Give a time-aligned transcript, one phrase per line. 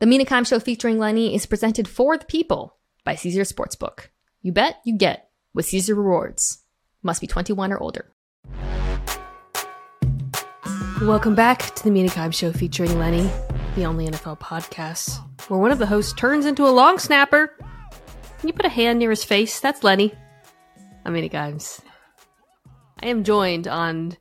[0.00, 4.06] The Mina Kimes Show featuring Lenny is presented for the people by Caesar Sportsbook.
[4.40, 6.64] You bet, you get with Caesar Rewards.
[7.02, 8.10] Must be 21 or older.
[11.02, 13.30] Welcome back to the Mina Kimes Show featuring Lenny,
[13.76, 17.54] the only NFL podcast where one of the hosts turns into a long snapper.
[18.38, 19.60] Can you put a hand near his face?
[19.60, 20.14] That's Lenny.
[21.04, 21.78] I'm Mina Kimes.
[23.02, 24.16] I am joined on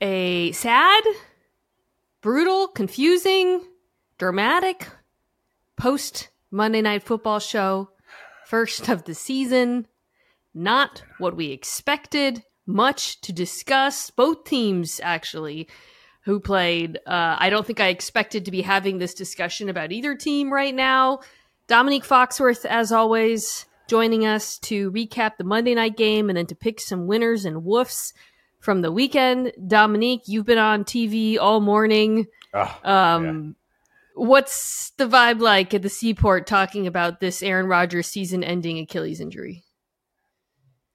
[0.00, 1.02] a sad,
[2.20, 3.60] brutal, confusing,
[4.18, 4.88] dramatic
[5.76, 7.90] post Monday Night Football show,
[8.46, 9.86] first of the season.
[10.54, 12.42] Not what we expected.
[12.66, 14.10] Much to discuss.
[14.10, 15.68] Both teams, actually,
[16.24, 16.98] who played.
[17.06, 20.74] Uh, I don't think I expected to be having this discussion about either team right
[20.74, 21.20] now.
[21.68, 26.54] Domonique Foxworth, as always, joining us to recap the Monday night game and then to
[26.54, 28.12] pick some winners and woofs
[28.58, 29.52] from the weekend.
[29.60, 32.26] Domonique, you've been on TV all morning.
[32.54, 33.56] Oh, Um,
[34.16, 39.20] What's the vibe like at the seaport talking about this Aaron Rodgers season ending Achilles
[39.20, 39.62] injury?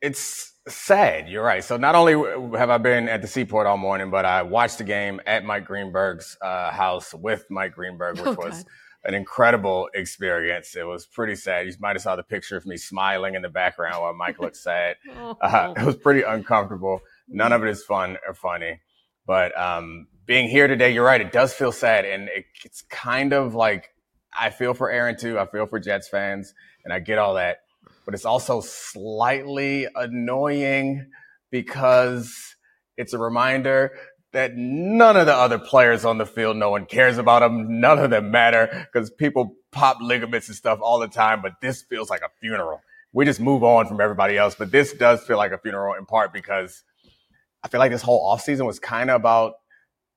[0.01, 1.29] It's sad.
[1.29, 1.63] You're right.
[1.63, 2.13] So not only
[2.57, 5.65] have I been at the seaport all morning, but I watched the game at Mike
[5.65, 8.65] Greenberg's uh, house with Mike Greenberg, which Oh, was
[9.03, 10.75] an incredible experience.
[10.75, 11.67] It was pretty sad.
[11.67, 14.57] You might have saw the picture of me smiling in the background while Mike looked
[14.57, 14.95] sad.
[15.15, 15.37] Oh.
[15.39, 17.01] Uh, it was pretty uncomfortable.
[17.27, 18.79] None of it is fun or funny.
[19.27, 21.21] But um, being here today, you're right.
[21.21, 23.89] It does feel sad, and it, it's kind of like
[24.37, 25.39] I feel for Aaron too.
[25.39, 27.57] I feel for Jets fans, and I get all that.
[28.05, 31.11] But it's also slightly annoying
[31.49, 32.55] because
[32.97, 33.91] it's a reminder
[34.33, 37.79] that none of the other players on the field, no one cares about them.
[37.79, 41.41] None of them matter because people pop ligaments and stuff all the time.
[41.41, 42.81] But this feels like a funeral.
[43.13, 44.55] We just move on from everybody else.
[44.55, 46.83] But this does feel like a funeral in part because
[47.63, 49.55] I feel like this whole offseason was kind of about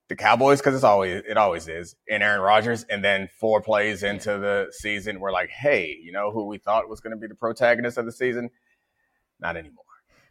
[0.08, 2.84] the Cowboys because it's always it always is and Aaron Rodgers.
[2.84, 6.88] And then four plays into the season, we're like, hey, you know who we thought
[6.88, 8.50] was going to be the protagonist of the season?
[9.40, 9.84] Not anymore.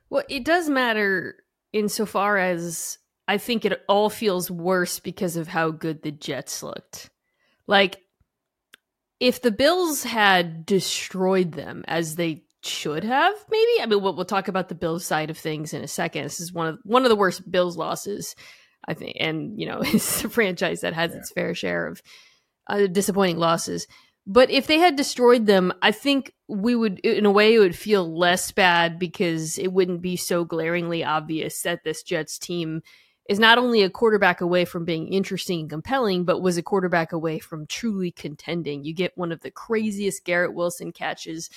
[0.09, 5.71] Well, it does matter insofar as I think it all feels worse because of how
[5.71, 7.09] good the Jets looked.
[7.67, 8.01] Like,
[9.19, 13.81] if the Bills had destroyed them as they should have, maybe.
[13.81, 16.23] I mean, we'll, we'll talk about the Bills side of things in a second.
[16.23, 18.35] This is one of one of the worst Bills losses,
[18.87, 22.01] I think, and you know, it's a franchise that has its fair share of
[22.67, 23.87] uh, disappointing losses.
[24.25, 27.75] But if they had destroyed them, I think we would, in a way, it would
[27.75, 32.81] feel less bad because it wouldn't be so glaringly obvious that this Jets team
[33.27, 37.11] is not only a quarterback away from being interesting and compelling, but was a quarterback
[37.11, 38.85] away from truly contending.
[38.85, 41.49] You get one of the craziest Garrett Wilson catches,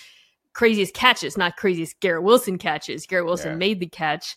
[0.52, 3.06] craziest catches, not craziest Garrett Wilson catches.
[3.06, 3.56] Garrett Wilson Yeah.
[3.58, 4.36] made the catch.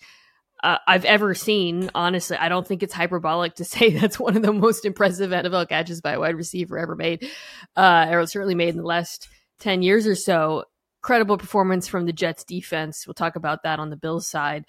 [0.64, 1.90] Uh, I've ever seen.
[1.96, 5.70] Honestly, I don't think it's hyperbolic to say that's one of the most impressive NFL
[5.70, 7.28] catches by a wide receiver ever made,
[7.76, 10.66] uh, or certainly made in the last 10 years or so.
[11.02, 13.08] Credible performance from the Jets defense.
[13.08, 14.66] We'll talk about that on the Bills side.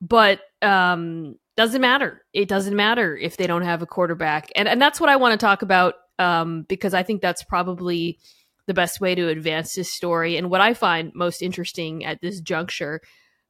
[0.00, 2.22] But um, doesn't matter.
[2.32, 4.50] It doesn't matter if they don't have a quarterback.
[4.56, 8.18] And, and that's what I want to talk about um, because I think that's probably
[8.66, 10.36] the best way to advance this story.
[10.36, 13.00] And what I find most interesting at this juncture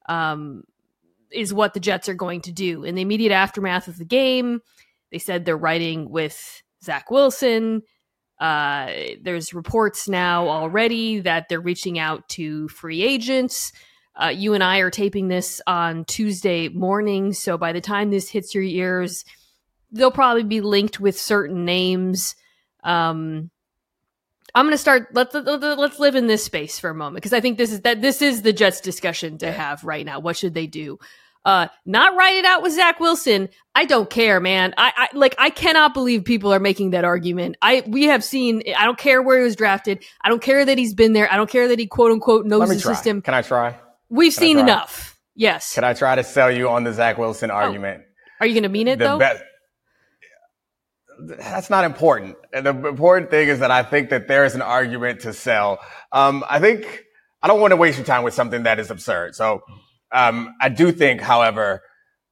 [0.09, 0.65] um,
[1.33, 2.85] is what the Jets are going to do.
[2.85, 4.61] In the immediate aftermath of the game,
[5.11, 7.83] they said they're writing with Zach Wilson.
[8.39, 13.73] Uh, there's reports now already that they're reaching out to free agents.
[14.21, 18.29] Uh, you and I are taping this on Tuesday morning, so by the time this
[18.29, 19.25] hits your ears,
[19.93, 22.35] they'll probably be linked with certain names.
[22.83, 23.51] Um,
[24.55, 25.09] I'm going to start.
[25.15, 28.03] Let's let's live in this space for a moment because I think this is that
[28.03, 30.19] this is the Jets discussion to have right now.
[30.19, 30.99] What should they do?
[31.45, 33.49] Uh, not write it out with Zach Wilson.
[33.75, 34.75] I don't care, man.
[34.77, 35.35] I, I like.
[35.39, 37.57] I cannot believe people are making that argument.
[37.63, 38.63] I we have seen.
[38.77, 40.05] I don't care where he was drafted.
[40.23, 41.33] I don't care that he's been there.
[41.33, 42.93] I don't care that he quote unquote knows the try.
[42.93, 43.23] system.
[43.23, 43.79] Can I try?
[44.11, 44.65] We've Can seen try?
[44.65, 45.19] enough.
[45.35, 45.75] Yes.
[45.75, 48.03] Can I try to sell you on the Zach Wilson argument?
[48.41, 49.19] Are you going to mean it though?
[49.19, 49.43] best.
[51.19, 52.37] That's not important.
[52.53, 55.79] The important thing is that I think that there is an argument to sell.
[56.13, 57.05] Um, I think
[57.43, 59.35] I don't want to waste your time with something that is absurd.
[59.35, 59.63] So
[60.13, 61.83] um, I do think, however,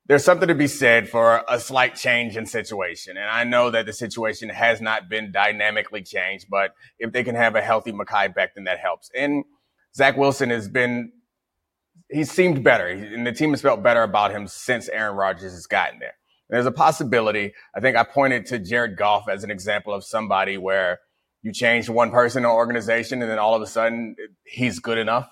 [0.07, 3.17] there's something to be said for a slight change in situation.
[3.17, 7.35] And I know that the situation has not been dynamically changed, but if they can
[7.35, 9.11] have a healthy Mekhi then that helps.
[9.15, 9.45] And
[9.95, 11.13] Zach Wilson has been,
[12.11, 15.67] he seemed better, and the team has felt better about him since Aaron Rodgers has
[15.67, 16.15] gotten there.
[16.49, 17.53] There's a possibility.
[17.77, 21.01] I think I pointed to Jared Goff as an example of somebody where
[21.43, 25.29] you change one person an organization and then all of a sudden he's good enough.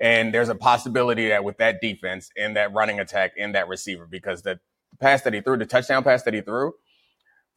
[0.00, 4.06] And there's a possibility that with that defense and that running attack and that receiver,
[4.06, 4.58] because the
[4.98, 6.72] pass that he threw, the touchdown pass that he threw,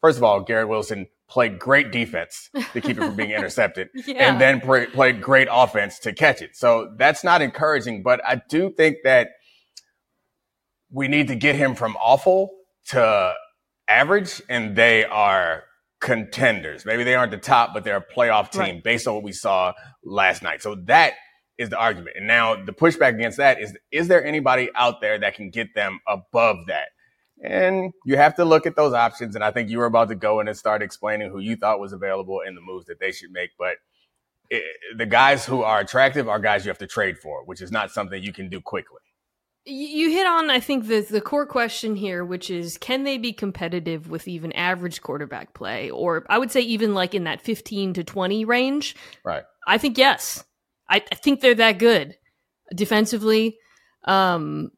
[0.02, 4.28] first of all, Garrett Wilson played great defense to keep it from being intercepted, Yeah.
[4.30, 6.54] and then play, played great offense to catch it.
[6.54, 8.02] So that's not encouraging.
[8.02, 9.28] But I do think that
[10.90, 12.50] we need to get him from awful
[12.88, 13.32] to
[13.88, 15.64] average, and they are
[16.00, 16.84] contenders.
[16.84, 18.84] Maybe they aren't the top, but they're a playoff team Right.
[18.84, 19.72] based on what we saw
[20.04, 20.60] last night.
[20.62, 21.14] So that
[21.58, 22.16] is the argument.
[22.16, 25.74] And now the pushback against that is, is there anybody out there that can get
[25.74, 26.88] them above that?
[27.42, 29.34] And you have to look at those options.
[29.34, 31.80] And I think you were about to go in and start explaining who you thought
[31.80, 33.50] was available and the moves that they should make.
[33.58, 33.76] But
[34.50, 34.62] it,
[34.96, 37.90] the guys who are attractive are guys you have to trade for, which is not
[37.90, 38.98] something you can do quickly.
[39.66, 43.32] You hit on i think the the core question here which is can they be
[43.32, 47.94] competitive with even average quarterback play or i would say even like in that 15
[47.94, 49.44] to 20 range Right.
[49.66, 50.44] i think yes
[50.88, 52.16] i, I think they're that good
[52.74, 53.58] defensively
[54.04, 54.70] um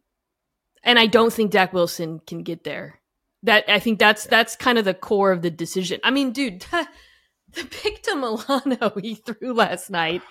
[0.85, 3.01] and i don't think dak wilson can get there
[3.43, 6.65] that i think that's that's kind of the core of the decision i mean dude
[7.55, 10.23] the pick to milano he threw last night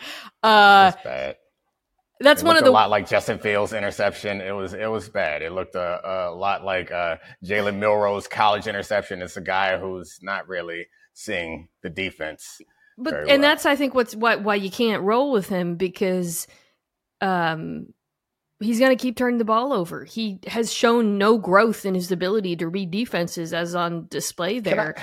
[0.43, 1.35] uh That's bad.
[2.19, 4.41] that's It one of the a lot like Justin Fields' interception.
[4.41, 5.41] It was it was bad.
[5.41, 9.21] It looked a, a lot like uh, Jalen Milroe's college interception.
[9.21, 12.61] It's a guy who's not really seeing the defense.
[12.97, 13.41] But and well.
[13.41, 16.47] that's I think what's why why you can't roll with him because
[17.21, 17.87] um
[18.61, 20.05] he's going to keep turning the ball over.
[20.05, 24.73] He has shown no growth in his ability to read defenses as on display Can
[24.73, 24.95] I- there.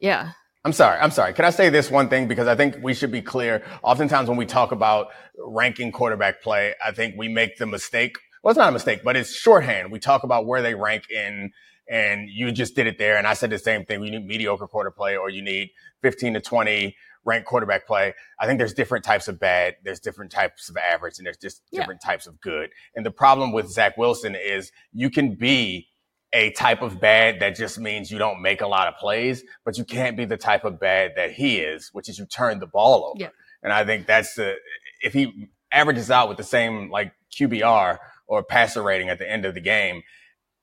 [0.00, 0.32] yeah.
[0.64, 0.98] I'm sorry.
[1.00, 1.32] I'm sorry.
[1.32, 2.28] Can I say this one thing?
[2.28, 3.64] Because I think we should be clear.
[3.82, 8.18] Oftentimes when we talk about ranking quarterback play, I think we make the mistake.
[8.42, 9.90] Well, it's not a mistake, but it's shorthand.
[9.92, 11.52] We talk about where they rank in,
[11.88, 13.16] and you just did it there.
[13.16, 14.02] And I said the same thing.
[14.02, 15.70] You need mediocre quarter play or you need
[16.02, 16.94] 15 to 20
[17.28, 18.14] ranked quarterback play.
[18.40, 19.76] I think there's different types of bad.
[19.84, 21.80] There's different types of average and there's just Yeah.
[21.80, 22.70] different types of good.
[22.96, 25.88] And the problem with Zach Wilson is you can be
[26.32, 29.78] a type of bad that just means you don't make a lot of plays, but
[29.78, 32.66] you can't be the type of bad that he is, which is you turn the
[32.66, 33.18] ball over.
[33.18, 33.30] Yeah.
[33.62, 34.56] And I think that's the,
[35.00, 39.44] if he averages out with the same like QBR or passer rating at the end
[39.44, 40.02] of the game,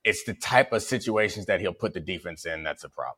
[0.03, 3.17] it's the type of situations that he'll put the defense in that's a problem.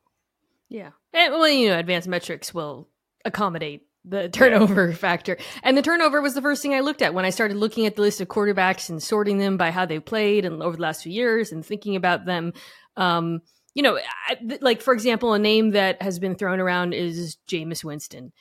[0.70, 0.92] Yeah.
[1.14, 2.88] And well, you know, advanced metrics will
[3.26, 5.38] accommodate the turnover factor.
[5.64, 7.96] And the turnover was the first thing I looked at when I started looking at
[7.96, 11.04] the list of quarterbacks and sorting them by how they played and over the last
[11.04, 12.54] few years and thinking about them.
[12.96, 13.42] Um,
[13.74, 14.00] you know,
[14.30, 18.32] I, th- like for example, a name that has been thrown around is Jameis Winston.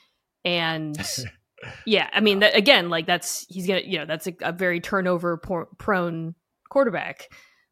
[0.45, 0.97] And
[1.85, 4.79] yeah, I mean, that, again, like that's, he's gonna, you know, that's a, a very
[4.79, 6.33] turnover por- prone
[6.69, 7.27] quarterback.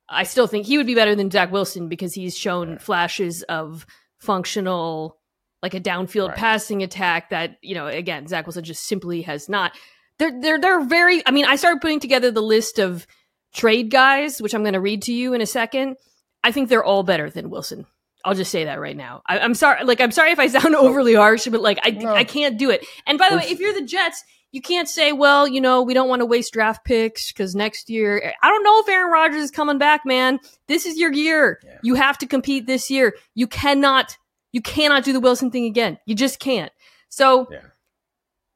[0.08, 2.82] I still think he would be better than Zach Wilson because he's shown Right.
[2.82, 3.88] flashes of
[4.20, 5.18] functional,
[5.66, 6.38] like a downfield Right.
[6.38, 9.72] passing attack that, you know, again, Zach Wilson just simply has not.
[10.20, 13.08] They're they're they're very I mean, I started putting together the list of
[13.54, 15.96] trade guys, which I'm gonna read to you in a second.
[16.44, 17.86] I think they're all better than Wilson.
[18.24, 19.22] I'll just say that right now.
[19.28, 22.14] I, I'm sorry, like I'm sorry if I sound overly harsh, but like I No.
[22.14, 22.86] I can't do it.
[23.08, 25.94] And by the way, if you're the Jets, you can't say, well, you know, we
[25.94, 29.42] don't want to waste draft picks because next year, I don't know if Aaron Rodgers
[29.44, 30.40] is coming back, man.
[30.70, 31.60] This is your year.
[31.62, 31.78] Yeah.
[31.84, 33.16] You have to compete this year.
[33.34, 34.16] You cannot,
[34.56, 36.00] you cannot do the Wilson thing again.
[36.06, 36.72] You just can't.
[37.10, 37.60] So Yeah.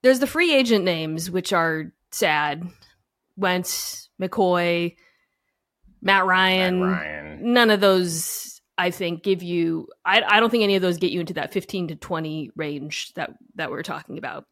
[0.02, 2.64] there's the free agent names, which are sad.
[3.36, 4.96] Wentz, McCoy,
[6.02, 6.80] Matt Ryan.
[6.80, 7.54] Matt Ryan.
[7.54, 9.90] None of those, I think, give you.
[10.06, 13.12] I, I don't think any of those get you into that 15 to 20 range
[13.16, 14.46] that that we're talking about.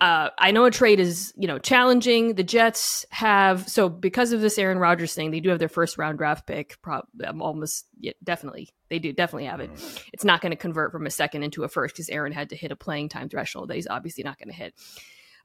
[0.00, 2.34] Uh, I know a trade is you know challenging.
[2.34, 5.98] The Jets have so because of this Aaron Rodgers thing, they do have their first
[5.98, 6.80] round draft pick.
[6.82, 9.72] Prob- um, almost yeah, definitely they do definitely have it.
[9.72, 10.04] Mhm.
[10.12, 12.56] It's not going to convert from a second into a first because Aaron had to
[12.56, 14.74] hit a playing time threshold that he's obviously not going to hit.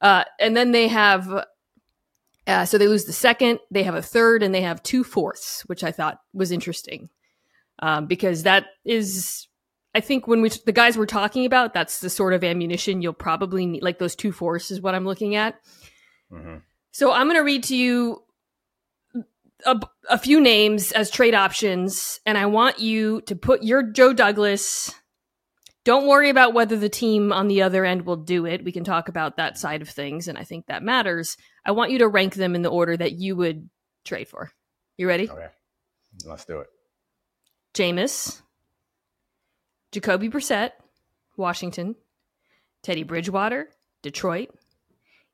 [0.02, 1.46] Uh, and then they have
[2.46, 5.62] uh, so they lose the second, they have a third, and they have two fourths,
[5.68, 7.10] which I thought was interesting
[7.80, 9.48] um, because that is,
[9.96, 13.14] I think, when we the guys we're talking about, that's the sort of ammunition you'll
[13.14, 13.84] probably need.
[13.84, 15.60] Like those two fourths is what I'm looking at.
[16.32, 16.62] Mhm.
[16.92, 18.24] So I'm going to read to you
[19.66, 24.14] a, a few names as trade options, and I want you to put your Joe
[24.14, 24.94] Douglas.
[25.86, 28.64] Don't worry about whether the team on the other end will do it.
[28.64, 31.36] We can talk about that side of things, and I think that matters.
[31.66, 33.70] I want you to rank them in the order that you would
[34.06, 34.52] trade for.
[34.98, 35.30] You ready?
[35.30, 35.48] Okay.
[36.26, 36.68] Let's do it.
[37.74, 38.43] Jameis,
[39.94, 40.72] Jacoby Brissett,
[41.38, 41.96] Washington,
[42.82, 43.70] Teddy Bridgewater,
[44.02, 44.50] Detroit,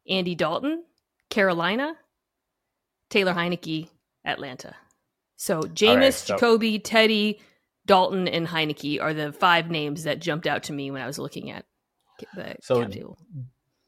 [0.08, 0.84] Andy Dalton,
[1.30, 1.94] Carolina,
[3.10, 3.88] Taylor Heinicke,
[4.26, 4.76] Atlanta.
[5.38, 7.40] So Jameis, so- Jacoby, Teddy,
[7.86, 11.18] Dalton, and Heinicke are the five names that jumped out to me when I was
[11.18, 11.66] looking at
[12.36, 13.18] the So- cap table.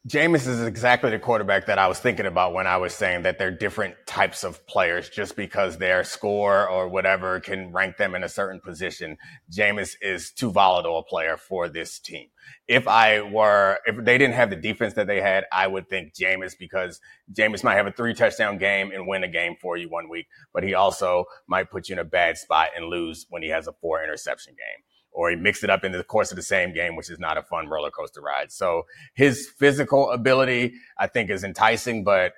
[0.08, 3.38] Jameis is exactly the quarterback that I was thinking about when I was saying that
[3.38, 8.24] they're different types of players just because their score or whatever can rank them in
[8.24, 9.16] a certain position.
[9.56, 12.30] Jameis is too volatile a player for this team.
[12.68, 16.16] If I were, if they didn't have the defense that they had, I would think
[16.16, 17.00] Jameis because
[17.32, 20.26] Jameis might have a three touchdown game and win a game for you one week,
[20.52, 23.68] but he also might put you in a bad spot and lose when he has
[23.68, 26.74] a four interception game or he mixed it up in the course of the same
[26.74, 28.52] game, which is not a fun roller coaster ride.
[28.52, 32.34] So his physical ability, I think, is enticing, but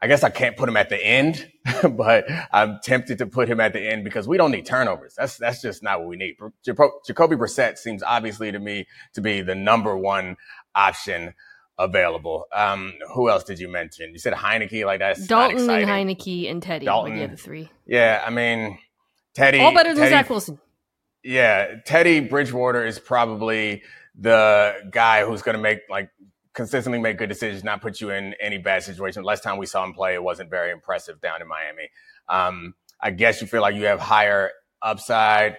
[0.00, 1.50] I guess I can't put him at the end,
[1.90, 5.14] but I'm tempted to put him at the end because we don't need turnovers.
[5.16, 6.36] That's that's just not what we need.
[6.64, 10.36] Jacoby Brissett seems obviously to me to be the number one
[10.74, 11.34] option
[11.78, 12.46] available.
[12.52, 14.12] Um, who else did you mention?
[14.12, 16.86] You said Heinicke, like that's Dalton and Heinicke and Teddy.
[16.86, 17.68] Dalton, the other three.
[17.86, 18.78] Yeah, I mean
[19.34, 19.58] Teddy.
[19.58, 20.60] All better than Teddy, Zach Wilson.
[21.28, 23.82] Yeah, Teddy Bridgewater is probably
[24.18, 26.08] the guy who's going to make like
[26.54, 29.22] consistently make good decisions, not put you in any bad situation.
[29.24, 31.90] Last time we saw him play, it wasn't very impressive down in Miami.
[32.30, 35.58] Um, I guess you feel like you have higher upside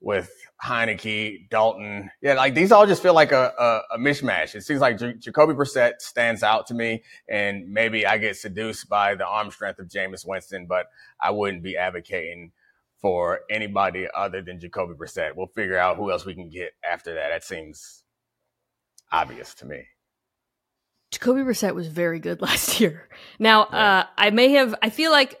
[0.00, 0.30] with
[0.64, 2.12] Heinicke, Dalton.
[2.22, 4.54] Yeah, like these all just feel like a, a, a mishmash.
[4.54, 8.88] It seems like J- Jacoby Brissett stands out to me, and maybe I get seduced
[8.88, 10.86] by the arm strength of Jameis Winston, but
[11.20, 12.52] I wouldn't be advocating
[13.00, 15.34] for anybody other than Jacoby Brissett.
[15.34, 17.30] We'll figure out who else we can get after that.
[17.30, 18.02] That seems
[19.10, 19.84] obvious to me.
[21.10, 23.08] Jacoby Brissett was very good last year.
[23.38, 23.78] Now, yeah.
[23.78, 25.40] uh, I may have, I feel like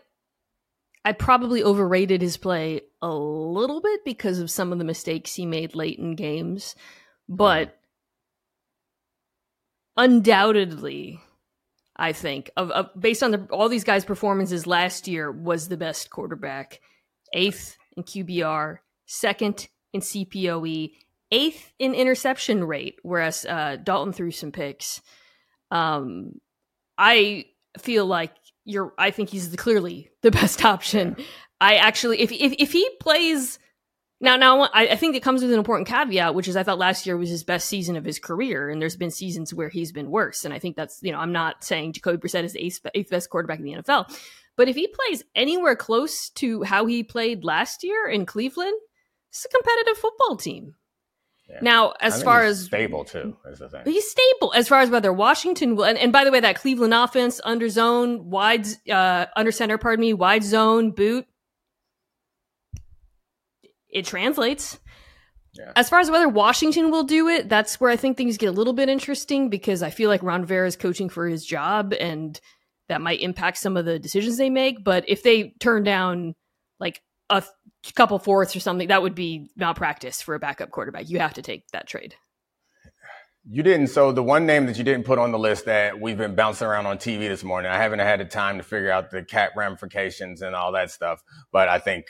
[1.04, 5.46] I probably overrated his play a little bit because of some of the mistakes he
[5.46, 6.74] made late in games,
[7.28, 7.78] but
[9.96, 11.20] undoubtedly,
[11.96, 15.76] I think of, of based on the, all these guys' performances last year, was the
[15.76, 16.80] best quarterback
[17.32, 20.92] eighth in QBR, second in CPOE,
[21.32, 25.00] eighth in interception rate, whereas uh, Dalton threw some picks.
[25.70, 26.40] Um,
[26.98, 27.46] I
[27.78, 28.32] feel like
[28.64, 28.92] you're.
[28.98, 31.16] I think he's the, clearly the best option.
[31.60, 33.58] I actually, if if if he plays
[34.20, 36.78] now, now I, I think it comes with an important caveat, which is I thought
[36.78, 39.92] last year was his best season of his career, and there's been seasons where he's
[39.92, 40.44] been worse.
[40.44, 43.10] And I think that's you know I'm not saying Jacoby Brissett is the eighth, eighth
[43.10, 44.14] best quarterback in the NFL,
[44.60, 48.78] but if he plays anywhere close to how he played last year in Cleveland,
[49.30, 50.74] it's a competitive football team.
[51.48, 51.60] Yeah.
[51.62, 53.80] Now, as far as stable too, is the thing.
[53.86, 55.86] He's stable as far as whether Washington will.
[55.86, 60.02] And, and by the way, that Cleveland offense under zone, wide, uh, under center, pardon
[60.02, 61.24] me, wide zone boot,
[63.88, 64.78] it translates.
[65.54, 65.72] Yeah.
[65.74, 68.52] As far as whether Washington will do it, that's where I think things get a
[68.52, 72.38] little bit interesting because I feel like Ron Rivera is coaching for his job, and
[72.90, 74.82] that might impact some of the decisions they make.
[74.84, 76.34] But if they turn down
[76.80, 77.42] like a
[77.94, 81.08] couple fourths or something, that would be malpractice for a backup quarterback.
[81.08, 82.16] You have to take that trade.
[83.48, 83.86] You didn't.
[83.86, 86.66] So the one name that you didn't put on the list that we've been bouncing
[86.66, 89.52] around on TV this morning, I haven't had the time to figure out the cap
[89.56, 91.22] ramifications and all that stuff.
[91.52, 92.06] But I think,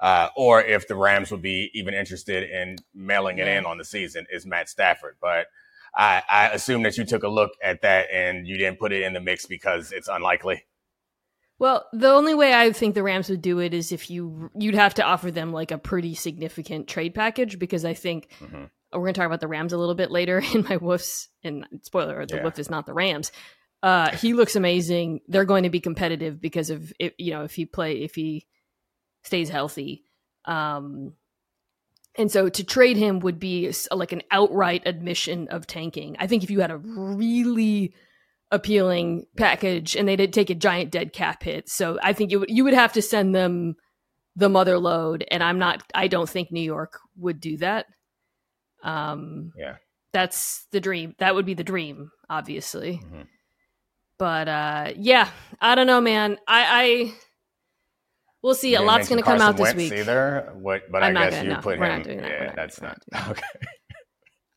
[0.00, 3.58] uh, or if the Rams would be even interested in mailing it yeah.
[3.58, 5.16] in on the season, is Matt Stafford.
[5.20, 5.46] But
[5.94, 9.02] I, I assume that you took a look at that and you didn't put it
[9.02, 10.64] in the mix because it's unlikely.
[11.58, 14.76] Well, the only way I think the Rams would do it is if you you'd
[14.76, 18.64] have to offer them like a pretty significant trade package because I think mm-hmm.
[18.92, 21.26] we're going to talk about the Rams a little bit later in my woofs.
[21.42, 22.44] And spoiler, the yeah.
[22.44, 23.32] woof is not the Rams.
[23.82, 25.20] Uh, he looks amazing.
[25.28, 28.46] They're going to be competitive because of if, you know if he play if he
[29.24, 30.04] stays healthy.
[30.44, 31.14] Um,
[32.18, 36.16] and so to trade him would be like an outright admission of tanking.
[36.18, 37.94] I think if you had a really
[38.50, 41.68] appealing package and they did take a giant dead cap hit.
[41.68, 43.76] So I think you would you would have to send them
[44.36, 47.86] the mother load and I'm not I don't think New York would do that.
[48.82, 49.76] Um yeah.
[50.12, 51.14] That's the dream.
[51.18, 53.00] That would be the dream, obviously.
[53.04, 53.22] Mm-hmm.
[54.18, 55.28] But uh yeah,
[55.60, 56.38] I don't know man.
[56.48, 57.14] I I
[58.42, 58.74] We'll see.
[58.74, 59.92] A lot's going to come out this Wentz week.
[59.92, 60.82] Either, what?
[60.90, 61.80] But I'm I guess you no, put him.
[61.80, 62.30] Not doing that.
[62.30, 63.42] Yeah, that's not, not okay.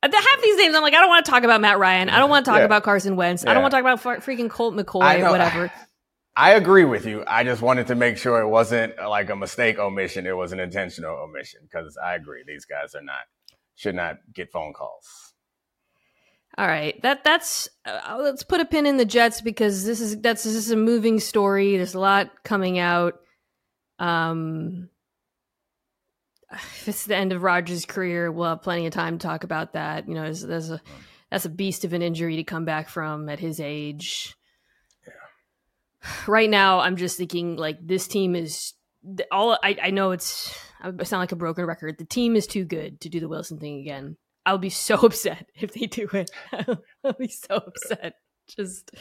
[0.04, 2.10] Half these names, I'm like, I don't want to talk about Matt Ryan.
[2.10, 2.66] I don't want to talk yeah.
[2.66, 3.44] about Carson Wentz.
[3.44, 3.52] Yeah.
[3.52, 5.72] I don't want to talk about freaking Colt McCoy, whatever.
[6.36, 7.24] I agree with you.
[7.28, 10.26] I just wanted to make sure it wasn't like a mistake omission.
[10.26, 12.44] It was an intentional omission because I agree.
[12.48, 13.26] These guys are not,
[13.76, 15.34] should not get phone calls.
[16.58, 20.20] All right, that that's uh, let's put a pin in the Jets because this is
[20.20, 21.78] that's this is a moving story.
[21.78, 23.20] There's a lot coming out.
[24.02, 24.90] Um,
[26.52, 29.74] if it's the end of Rodgers' career, we'll have plenty of time to talk about
[29.74, 30.08] that.
[30.08, 30.82] You know, there's, there's a
[31.30, 34.36] that's a beast of an injury to come back from at his age.
[35.08, 35.14] Yeah.
[36.28, 38.74] Right now, I'm just thinking like this team is
[39.32, 39.58] all.
[39.64, 41.98] I, I know it's I sound like a broken record.
[41.98, 44.18] The team is too good to do the Wilson thing again.
[44.46, 46.32] I'll be so upset if they do it.
[47.04, 48.16] I'll be so upset.
[48.56, 48.92] Just,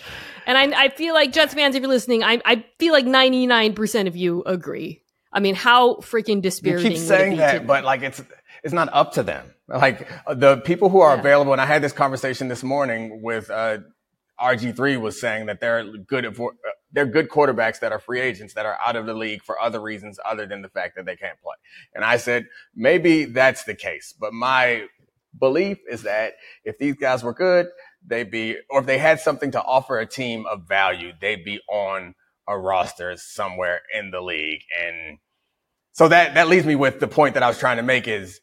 [0.47, 4.07] and I, I feel like Jets fans, if you're listening, I, I feel like 99%
[4.07, 5.03] of you agree.
[5.33, 6.93] I mean, how freaking dispiriting.
[6.93, 8.23] You keep saying that, but like it's
[8.65, 9.55] it's not up to them.
[9.69, 11.21] Like the people who are yeah.
[11.21, 13.79] available, and I had this conversation this morning with uh,
[14.41, 16.55] RG3 was saying that they're good for
[16.93, 19.81] they're good quarterbacks that are free agents that are out of the league for other
[19.81, 21.55] reasons other than the fact that they can't play.
[21.95, 24.87] And I said maybe that's the case, but my
[25.39, 27.69] belief is that if these guys were good,
[28.07, 31.61] they'd be, or if they had something to offer a team of value, they'd be
[31.69, 32.15] on
[32.49, 34.63] a roster somewhere in the league.
[34.85, 35.19] And
[35.93, 38.41] so that, that leaves me with the point that I was trying to make is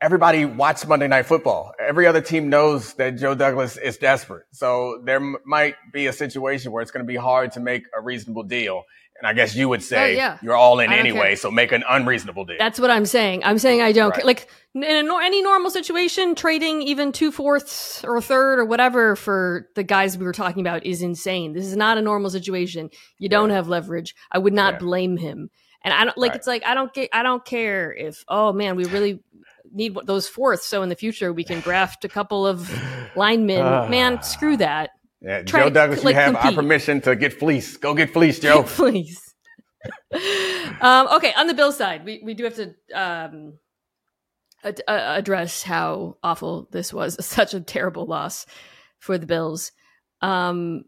[0.00, 1.72] everybody watches Monday Night Football.
[1.80, 4.46] Every other team knows that Joe Douglas is desperate.
[4.52, 7.84] So there m- might be a situation where it's going to be hard to make
[7.96, 8.82] a reasonable deal.
[9.22, 10.38] And I guess you would say oh, yeah.
[10.42, 11.36] you're all in anyway, care.
[11.36, 12.56] so make an unreasonable deal.
[12.58, 13.44] That's what I'm saying.
[13.44, 14.24] I'm saying I don't right.
[14.24, 19.14] like in a, any normal situation, trading even two fourths or a third or whatever
[19.14, 21.52] for the guys we were talking about is insane.
[21.52, 22.90] This is not a normal situation.
[23.18, 23.54] You don't yeah.
[23.56, 24.16] have leverage.
[24.32, 24.78] I would not yeah.
[24.80, 25.50] blame him.
[25.84, 26.30] And I don't like.
[26.30, 26.36] Right.
[26.38, 27.10] It's like I don't get.
[27.12, 28.24] I don't care if.
[28.26, 29.22] Oh man, we really
[29.72, 32.68] need those fourths, so in the future we can draft a couple of
[33.16, 33.62] linemen.
[33.90, 34.90] Man, screw that.
[35.22, 36.50] Yeah, Joe Douglas, like, you have compete.
[36.50, 37.76] our permission to get fleece.
[37.76, 38.64] Go get fleece, Joe.
[38.64, 39.20] fleece.
[40.80, 43.58] um, okay, on the Bill side, we, we do have to um,
[44.64, 47.24] ad- uh, address how awful this was.
[47.24, 48.46] Such a terrible loss
[48.98, 49.70] for the Bills.
[50.20, 50.84] Um,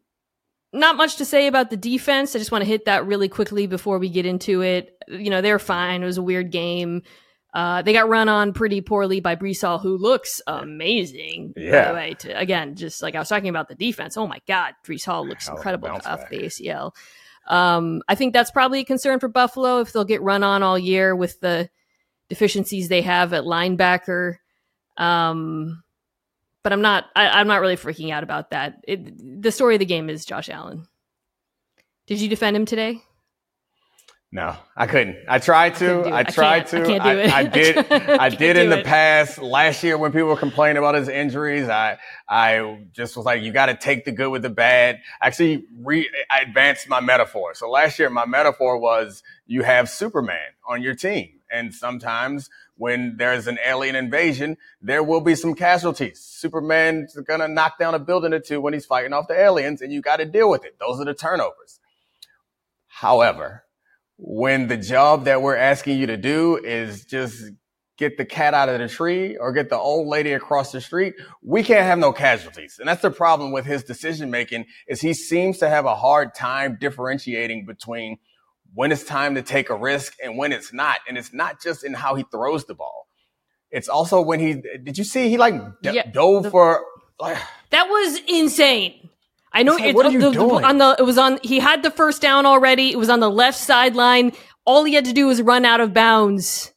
[0.72, 2.34] not much to say about the defense.
[2.34, 4.96] I just want to hit that really quickly before we get into it.
[5.06, 6.02] You know, they're fine.
[6.02, 7.02] It was a weird game.
[7.54, 11.54] Uh, they got run on pretty poorly by Breece who looks amazing.
[11.56, 11.92] Yeah.
[11.92, 14.16] Way, to, again, just like I was talking about the defense.
[14.16, 14.74] Oh my God,
[15.06, 16.92] Hall looks Hell incredible off the ACL.
[17.46, 20.78] Um, I think that's probably a concern for Buffalo if they'll get run on all
[20.78, 21.70] year with the
[22.28, 24.38] deficiencies they have at linebacker.
[24.96, 25.84] Um,
[26.64, 27.04] but I'm not.
[27.14, 28.80] I, am not really freaking out about that.
[28.88, 30.88] It, the story of the game is Josh Allen.
[32.06, 33.02] Did you defend him today?
[34.34, 35.16] No, I couldn't.
[35.28, 36.08] I tried to.
[36.08, 36.96] I, I tried to.
[36.96, 37.92] I, I, I, did.
[37.92, 38.84] I, did in the it.
[38.84, 39.38] past.
[39.40, 41.98] Last year, when people were complaining about his injuries, I
[42.28, 44.98] I just was like, you got to take the good with the bad.
[45.22, 47.54] Actually, re- I advanced my metaphor.
[47.54, 53.14] So last year, my metaphor was you have Superman on your team, and sometimes when
[53.16, 56.18] there's an alien invasion, there will be some casualties.
[56.18, 59.92] Superman's gonna knock down a building or two when he's fighting off the aliens, and
[59.92, 60.76] you got to deal with it.
[60.80, 61.78] Those are the turnovers.
[62.88, 63.63] However
[64.16, 67.42] when the job that we're asking you to do is just
[67.96, 71.14] get the cat out of the tree or get the old lady across the street,
[71.42, 72.76] we can't have no casualties.
[72.78, 76.34] And that's the problem with his decision making is he seems to have a hard
[76.34, 78.18] time differentiating between
[78.72, 80.98] when it's time to take a risk and when it's not.
[81.08, 83.06] And it's not just in how he throws the ball.
[83.70, 86.84] It's also when he, did you see he like d- yeah, dove the, for,
[87.20, 87.38] like,
[87.70, 89.03] that was insane.
[89.54, 90.62] I know like, what are you the, doing?
[90.62, 92.90] The, on the it was on he had the first down already.
[92.90, 94.32] It was on the left sideline.
[94.66, 96.72] All he had to do was run out of bounds.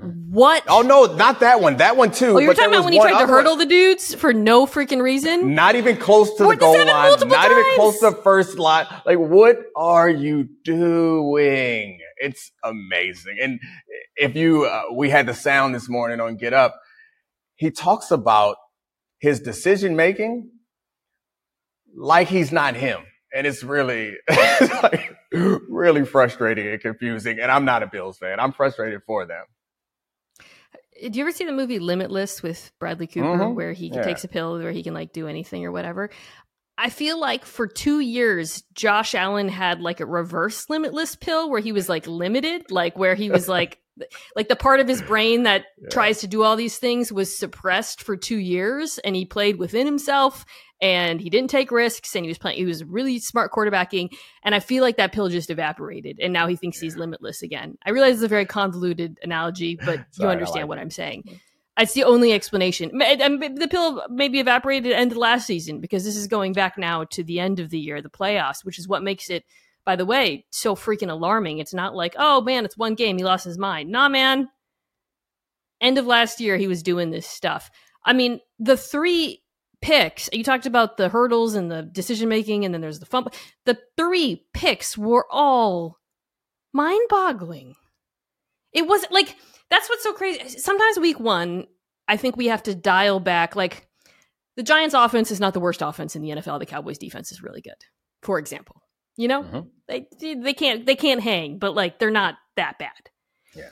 [0.00, 0.64] What?
[0.68, 1.76] Oh no, not that one.
[1.76, 2.36] That one too.
[2.36, 3.58] Oh, you're talking about when he tried to hurdle one.
[3.58, 5.54] the dudes for no freaking reason?
[5.54, 6.86] Not even close to what, the goal line.
[6.86, 7.50] Not times?
[7.52, 8.86] even close to the first line.
[9.06, 12.00] Like, what are you doing?
[12.16, 13.38] It's amazing.
[13.40, 13.60] And
[14.16, 16.74] if you, uh, we had the sound this morning on Get Up.
[17.56, 18.56] He talks about
[19.18, 20.50] his decision making
[21.96, 23.00] like he's not him.
[23.34, 24.14] And it's really,
[24.82, 27.40] like, really frustrating and confusing.
[27.40, 28.38] And I'm not a Bills fan.
[28.38, 29.44] I'm frustrated for them.
[31.00, 33.54] Did you ever see the movie Limitless with Bradley Cooper, mm-hmm.
[33.54, 34.02] where he yeah.
[34.02, 36.10] takes a pill where he can like do anything or whatever?
[36.78, 41.60] I feel like for two years, Josh Allen had like a reverse limitless pill where
[41.60, 43.80] he was like limited, like where he was like,
[44.36, 45.88] like the part of his brain that yeah.
[45.90, 49.86] tries to do all these things was suppressed for two years and he played within
[49.86, 50.44] himself
[50.84, 54.54] and he didn't take risks and he was playing he was really smart quarterbacking and
[54.54, 56.86] i feel like that pill just evaporated and now he thinks yeah.
[56.86, 57.78] he's limitless again.
[57.86, 60.82] I realize it's a very convoluted analogy but Sorry, you understand like what it.
[60.82, 61.40] i'm saying.
[61.76, 62.90] It's the only explanation.
[63.20, 66.52] Um, the pill maybe evaporated at the end of last season because this is going
[66.52, 69.44] back now to the end of the year the playoffs which is what makes it
[69.84, 71.58] by the way so freaking alarming.
[71.58, 73.90] It's not like oh man it's one game he lost his mind.
[73.90, 74.48] Nah man.
[75.80, 77.70] End of last year he was doing this stuff.
[78.04, 79.40] I mean the three
[79.84, 83.32] picks, you talked about the hurdles and the decision making, and then there's the fumble.
[83.66, 85.98] The three picks were all
[86.72, 87.76] mind boggling.
[88.72, 89.36] It wasn't like
[89.70, 90.58] that's what's so crazy.
[90.58, 91.66] Sometimes week one,
[92.08, 93.54] I think we have to dial back.
[93.54, 93.86] Like
[94.56, 96.60] the Giants' offense is not the worst offense in the NFL.
[96.60, 97.74] The Cowboys' defense is really good.
[98.22, 98.80] For example,
[99.18, 99.60] you know mm-hmm.
[99.86, 103.10] they they can't they can't hang, but like they're not that bad.
[103.54, 103.68] Yeah,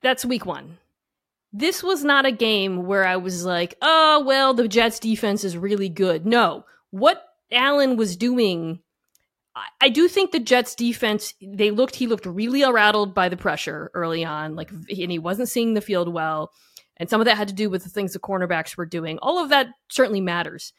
[0.00, 0.78] that's week one.
[1.52, 5.56] This was not a game where I was like, oh, well, the Jets defense is
[5.56, 6.26] really good.
[6.26, 8.80] No, what Allen was doing,
[9.56, 13.36] I, I do think the Jets defense, they looked, he looked really rattled by the
[13.36, 16.52] pressure early on, like, and he wasn't seeing the field well.
[16.98, 19.18] And some of that had to do with the things the cornerbacks were doing.
[19.20, 20.72] All of that certainly matters.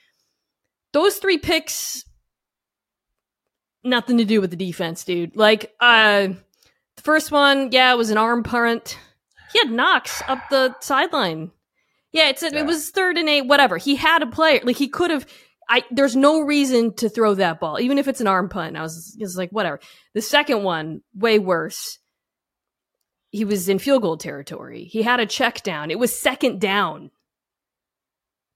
[0.92, 2.04] Those three picks,
[3.84, 5.36] nothing to do with the defense, dude.
[5.36, 6.28] Like, uh,
[6.96, 8.98] the first one, yeah, it was an arm punt
[9.52, 11.52] he had Knox up the sideline.
[12.12, 12.60] Yeah, it's a, yeah.
[12.60, 13.78] it was third and eight, whatever.
[13.78, 15.26] He had a player like he could have.
[15.68, 18.78] I there's no reason to throw that ball, even if it's an arm punt.
[18.78, 19.80] I was just like, whatever.
[20.14, 22.00] The second one, way worse.
[23.32, 24.86] He was in field goal territory.
[24.86, 25.92] He had a check down.
[25.92, 27.12] It was second down.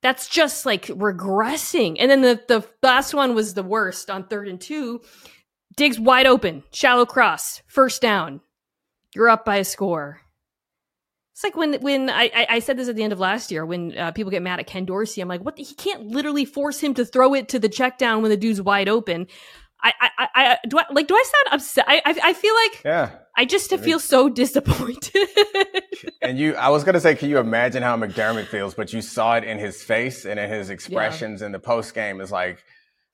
[0.02, 1.96] That's just like regressing.
[2.00, 5.00] And then the the last one was the worst on third and two.
[5.76, 8.40] Diggs wide open, shallow cross, first down.
[9.14, 10.23] You're up by a score.
[11.34, 13.98] It's like when when I, I said this at the end of last year when
[13.98, 15.20] uh, people get mad at Ken Dorsey.
[15.20, 15.58] I'm like, what?
[15.58, 18.62] He can't literally force him to throw it to the check down when the dude's
[18.62, 19.26] wide open.
[19.82, 21.86] I I, I do I like do I sound upset?
[21.88, 23.10] I I, I feel like yeah.
[23.36, 25.28] I just feel so disappointed.
[26.22, 28.74] and you, I was gonna say, can you imagine how McDermott feels?
[28.74, 31.46] But you saw it in his face and in his expressions yeah.
[31.46, 32.20] in the post game.
[32.20, 32.64] Is like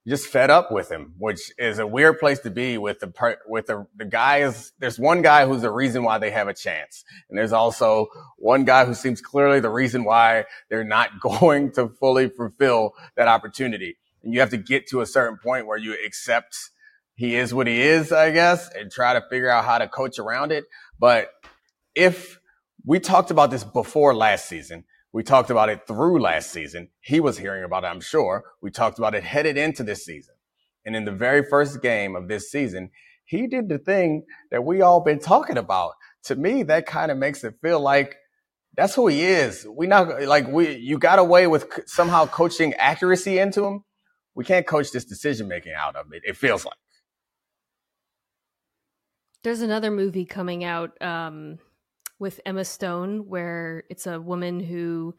[0.08, 3.38] just fed up with him, which is a weird place to be with the part
[3.46, 6.54] with the the guy is there's one guy who's the reason why they have a
[6.54, 7.04] chance.
[7.28, 8.08] And there's also
[8.38, 13.28] one guy who seems clearly the reason why they're not going to fully fulfill that
[13.28, 13.96] opportunity.
[14.22, 16.56] And you have to get to a certain point where you accept
[17.14, 20.18] he is what he is, I guess, and try to figure out how to coach
[20.18, 20.64] around it.
[20.98, 21.28] But
[21.94, 22.38] if
[22.86, 26.88] we talked about this before last season, we talked about it through last season.
[27.00, 28.44] He was hearing about it, I'm sure.
[28.62, 30.34] We talked about it headed into this season.
[30.84, 32.90] And in the very first game of this season,
[33.24, 35.92] he did the thing that we all been talking about.
[36.24, 38.16] To me, that kind of makes it feel like
[38.76, 39.66] that's who he is.
[39.68, 43.84] We not like we you got away with somehow coaching accuracy into him.
[44.34, 46.22] We can't coach this decision making out of it.
[46.24, 46.76] It feels like.
[49.42, 51.58] There's another movie coming out um
[52.20, 55.14] with Emma Stone where it's a woman who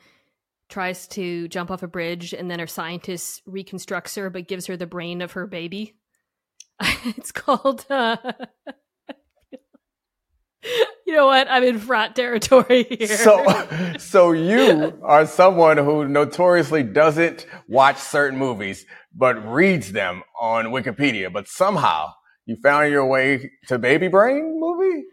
[0.70, 4.78] tries to jump off a bridge and then her scientist reconstructs her but gives her
[4.78, 5.96] the brain of her baby.
[6.80, 8.16] it's called uh
[11.08, 11.48] You know what?
[11.50, 13.08] I'm in frat territory here.
[13.08, 20.68] So so you are someone who notoriously doesn't watch certain movies but reads them on
[20.68, 22.14] Wikipedia, but somehow
[22.46, 25.04] you found your way to Baby Brain movie?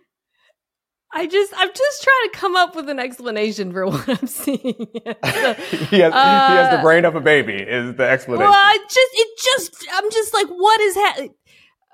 [1.13, 4.61] I just, I'm just trying to come up with an explanation for what I'm seeing.
[4.61, 5.55] so,
[5.89, 7.55] he, has, uh, he has the brain of a baby.
[7.55, 8.51] Is the explanation?
[8.51, 11.29] Well, I just, it just, I'm just like, what is ha-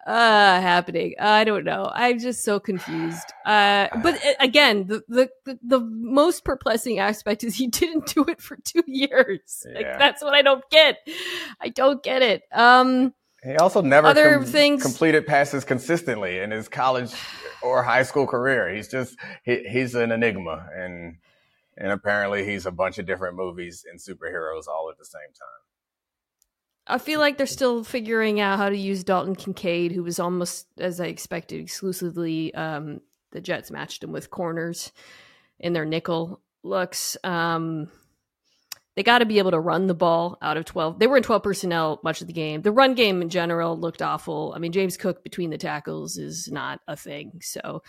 [0.06, 1.14] uh, happening?
[1.20, 1.90] I don't know.
[1.94, 3.32] I'm just so confused.
[3.46, 8.24] Uh, but uh, again, the, the, the the most perplexing aspect is he didn't do
[8.24, 9.64] it for two years.
[9.66, 9.74] Yeah.
[9.76, 10.98] Like that's what I don't get.
[11.60, 12.42] I don't get it.
[12.52, 17.12] Um, he also never other com- things completed passes consistently in his college
[17.64, 18.72] or high school career.
[18.72, 21.16] He's just he, he's an enigma, and
[21.76, 25.62] and apparently he's a bunch of different movies and superheroes all at the same time.
[26.86, 30.66] I feel like they're still figuring out how to use Dalton Kincaid, who was almost
[30.78, 32.54] as I expected exclusively.
[32.54, 33.00] Um,
[33.32, 34.92] the Jets matched him with corners
[35.58, 37.16] in their nickel looks.
[37.24, 37.88] Um,
[38.96, 40.98] they got to be able to run the ball out of 12.
[40.98, 42.62] They were in 12 personnel much of the game.
[42.62, 44.52] The run game in general looked awful.
[44.54, 47.40] I mean, James Cook between the tackles is not a thing.
[47.42, 47.82] So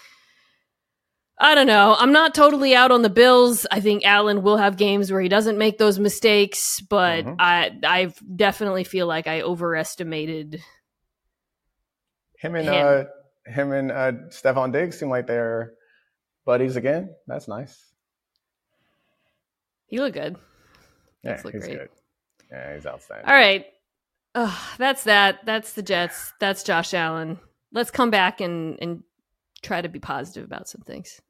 [1.37, 1.95] I don't know.
[1.97, 3.67] I'm not totally out on the Bills.
[3.69, 7.35] I think Allen will have games where he doesn't make those mistakes, but mm-hmm.
[7.39, 10.61] I I definitely feel like I overestimated
[12.39, 12.73] him and him.
[12.73, 15.73] uh him and uh Stefon Diggs seem like they're
[16.45, 17.13] buddies again.
[17.27, 17.83] That's nice.
[19.87, 20.37] He looked good.
[21.25, 21.77] Yeah, he's great.
[21.77, 21.89] good.
[22.51, 23.27] Yeah, he's outstanding.
[23.27, 23.65] All right.
[24.35, 25.45] Oh, that's that.
[25.45, 26.33] That's the Jets.
[26.39, 27.39] That's Josh Allen.
[27.71, 29.03] Let's come back and, and
[29.63, 31.21] try to be positive about some things.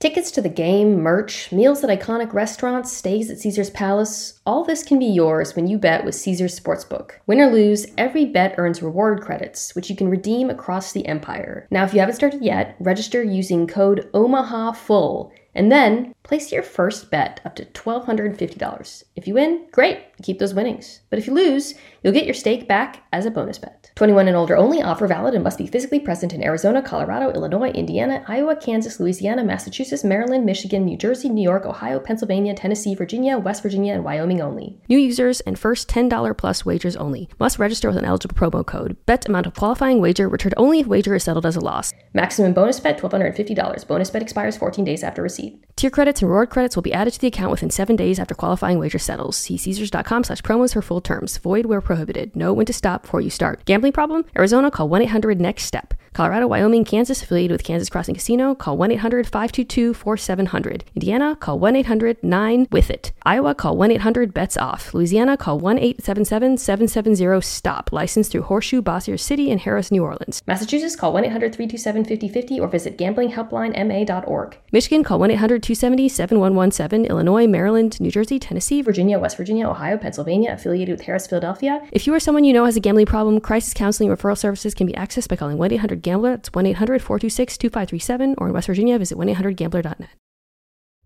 [0.00, 4.82] Tickets to the game, merch, meals at iconic restaurants, stays at Caesar's Palace, all this
[4.82, 7.12] can be yours when you bet with Caesar's Sportsbook.
[7.28, 11.68] Win or lose, every bet earns reward credits, which you can redeem across the empire.
[11.70, 17.10] Now, if you haven't started yet, register using code OMAHAFULL and then Place your first
[17.10, 19.04] bet up to $1,250.
[19.16, 21.00] If you win, great, keep those winnings.
[21.10, 23.90] But if you lose, you'll get your stake back as a bonus bet.
[23.96, 27.70] 21 and older only, offer valid and must be physically present in Arizona, Colorado, Illinois,
[27.70, 33.36] Indiana, Iowa, Kansas, Louisiana, Massachusetts, Maryland, Michigan, New Jersey, New York, Ohio, Pennsylvania, Tennessee, Virginia,
[33.36, 34.80] West Virginia, and Wyoming only.
[34.88, 37.28] New users and first $10 plus wagers only.
[37.38, 38.96] Must register with an eligible promo code.
[39.06, 41.92] Bet amount of qualifying wager returned only if wager is settled as a loss.
[42.14, 43.86] Maximum bonus bet $1,250.
[43.86, 45.64] Bonus bet expires 14 days after receipt.
[45.76, 48.34] Tier credits and reward credits will be added to the account within seven days after
[48.34, 49.34] qualifying wager settles.
[49.34, 51.38] See Caesars.com slash promos for full terms.
[51.38, 52.36] Void where prohibited.
[52.36, 53.64] Know when to stop before you start.
[53.64, 54.26] Gambling problem?
[54.36, 55.94] Arizona, call 1-800-NEXT-STEP.
[56.12, 60.82] Colorado, Wyoming, Kansas, affiliated with Kansas Crossing Casino, call 1-800-522-4700.
[60.94, 63.12] Indiana, call 1-800-9-WITH-IT.
[63.22, 64.92] Iowa, call 1-800-BETS-OFF.
[64.92, 67.92] Louisiana, call 1-877-770-STOP.
[67.92, 70.42] Licensed through Horseshoe, Bossier City, and Harrah's, New Orleans.
[70.46, 74.58] Massachusetts, call 1-800-327-5050 or visit gamblinghelplinema.org.
[74.70, 77.08] Michigan, call 1-800-270-7117.
[77.08, 81.80] Illinois, Maryland, New Jersey, Tennessee, Virginia, West Virginia, Ohio, Pennsylvania, affiliated with Harrah's, Philadelphia.
[81.90, 84.86] If you or someone you know has a gambling problem, crisis counseling referral services can
[84.86, 85.56] be accessed by calling
[86.02, 86.36] 1-800-GAMBLER.
[86.36, 90.10] That's 1-800-426-2537 or in West Virginia, visit 1-800-GAMBLER.net.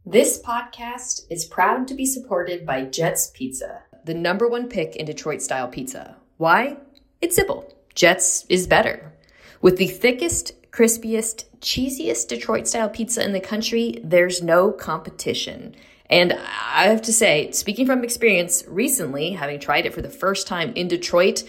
[0.05, 5.05] This podcast is proud to be supported by Jets Pizza, the number one pick in
[5.07, 6.17] Detroit style pizza.
[6.37, 6.77] Why?
[7.21, 7.75] It's simple.
[7.95, 9.13] Jets is better.
[9.61, 15.75] With the thickest, crispiest, cheesiest Detroit style pizza in the country, there's no competition.
[16.09, 20.47] And I have to say, speaking from experience, recently, having tried it for the first
[20.47, 21.43] time in Detroit,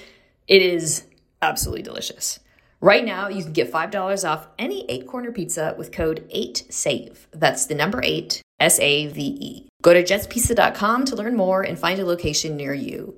[0.48, 1.04] it is
[1.44, 2.40] absolutely delicious.
[2.80, 7.18] Right now, you can get $5 off any eight corner pizza with code 8SAVE.
[7.32, 9.68] That's the number eight, S A V E.
[9.82, 13.16] Go to jetspizza.com to learn more and find a location near you.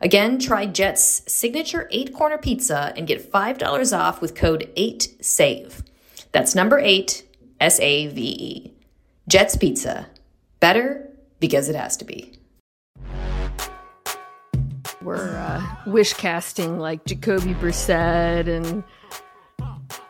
[0.00, 5.82] Again, try Jet's signature eight corner pizza and get $5 off with code 8SAVE.
[6.32, 7.24] That's number eight,
[7.60, 8.72] S A V E.
[9.28, 10.08] Jet's Pizza.
[10.58, 12.32] Better because it has to be.
[15.02, 18.84] We're uh, wish casting like Jacoby Brissett and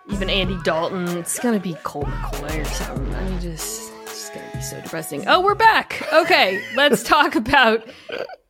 [0.08, 1.08] even Andy Dalton.
[1.16, 3.14] It's gonna be Colt McCoy or something.
[3.14, 5.26] I mean, just it's just gonna be so depressing.
[5.28, 6.06] Oh, we're back.
[6.12, 7.88] Okay, let's talk about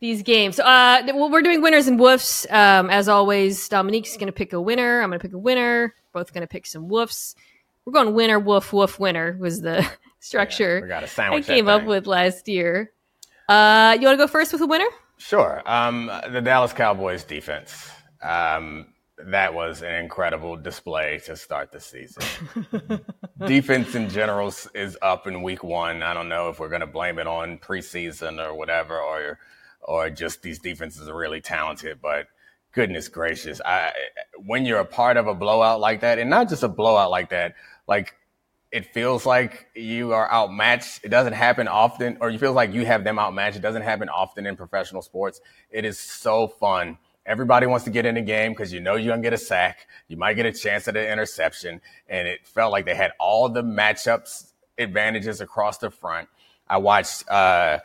[0.01, 0.59] these games.
[0.59, 2.51] Uh, well, we're doing winners and woofs.
[2.53, 5.03] Um, as always, Domonique's gonna pick a winner.
[5.03, 5.95] I'm gonna pick a winner.
[6.13, 7.35] Both gonna pick some woofs.
[7.85, 9.87] We're going winner, woof, woof, winner was the
[10.21, 12.93] structure we got a I sandwich that came up with last year.
[13.49, 14.87] Uh, you want to go first with a winner?
[15.19, 15.63] Sure.
[15.67, 17.91] Um, the Dallas Cowboys defense.
[18.23, 18.87] Um,
[19.19, 22.23] that was an incredible display to start the season.
[23.47, 26.03] defense in general is up in week one.
[26.03, 29.39] I don't know if we're going to blame it on preseason or whatever, or
[29.81, 32.01] or just these defenses are really talented.
[32.01, 32.29] But
[32.73, 33.93] goodness gracious, I,
[34.45, 37.31] when you're a part of a blowout like that, and not just a blowout like
[37.31, 37.55] that,
[37.87, 38.15] like
[38.73, 41.05] it feels like you are outmatched.
[41.05, 43.57] It doesn't happen often, or you feel like you have them outmatched.
[43.57, 45.41] It doesn't happen often in professional sports.
[45.71, 46.97] It is so fun.
[47.25, 49.87] Everybody wants to get in the game because you know you're gonna get a sack.
[50.09, 53.49] You might get a chance at an interception, and it felt like they had all
[53.49, 56.29] the matchups advantages across the front.
[56.69, 57.29] I watched.
[57.29, 57.79] Uh,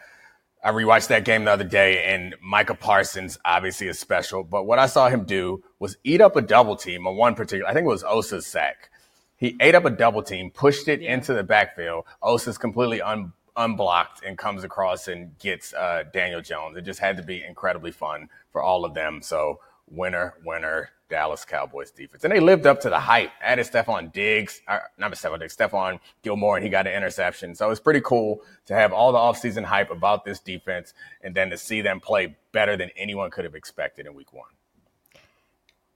[0.64, 4.44] I rewatched that game the other day, and Micah Parsons obviously is special.
[4.44, 7.70] But what I saw him do was eat up a double team on one particular.
[7.70, 8.90] I think it was Osa's sack.
[9.38, 12.06] He ate up a double team, pushed it into the backfield.
[12.24, 16.76] Osa's completely un, unblocked and comes across and gets uh, Daniel Jones.
[16.76, 19.22] It just had to be incredibly fun for all of them.
[19.22, 22.24] So winner, winner, Dallas Cowboys defense.
[22.24, 23.30] And they lived up to the hype.
[23.40, 24.62] Added Stephon Diggs,
[24.98, 27.54] not Stephon Diggs, Stephon Gilmore, and he got an interception.
[27.54, 31.52] So it's pretty cool to have all the offseason hype about this defense and then
[31.52, 34.50] to see them play better than anyone could have expected in week one.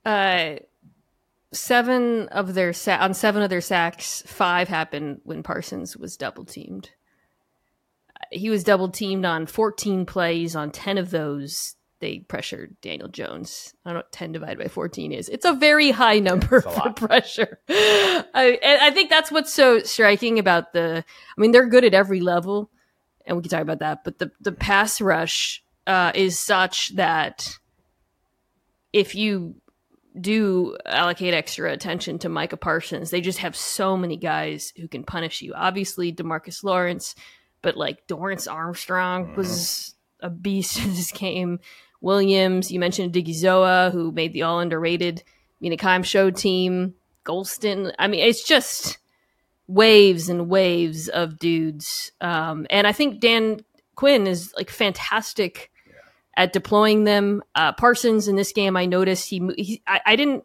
[0.05, 0.57] Uh,
[1.51, 6.45] seven of their sa- on seven of their sacks, five happened when Parsons was double
[6.45, 6.91] teamed.
[8.31, 10.55] He was double teamed on 14 plays.
[10.55, 13.73] On 10 of those, they pressured Daniel Jones.
[13.85, 15.29] I don't know what 10 divided by 14 is.
[15.29, 16.95] It's a very high number for lot.
[16.97, 17.59] pressure.
[17.69, 21.05] I, and I think that's what's so striking about the.
[21.07, 22.69] I mean, they're good at every level,
[23.25, 24.03] and we can talk about that.
[24.03, 27.57] But the the pass rush uh, is such that
[28.91, 29.55] if you
[30.19, 33.11] do allocate extra attention to Micah Parsons.
[33.11, 35.53] They just have so many guys who can punish you.
[35.55, 37.15] Obviously, Demarcus Lawrence,
[37.61, 41.59] but like Dorance Armstrong was a beast in this game.
[42.01, 45.23] Williams, you mentioned Odighizuwa, who made the all underrated
[45.59, 46.95] Mina Kimes show team.
[47.23, 47.93] Golston.
[47.99, 48.97] I mean, it's just
[49.67, 52.11] waves and waves of dudes.
[52.19, 53.61] Um, and I think Dan
[53.95, 55.71] Quinn is like fantastic
[56.35, 57.43] at deploying them.
[57.53, 60.43] Uh, Parsons in this game, I noticed he, he I, I didn't,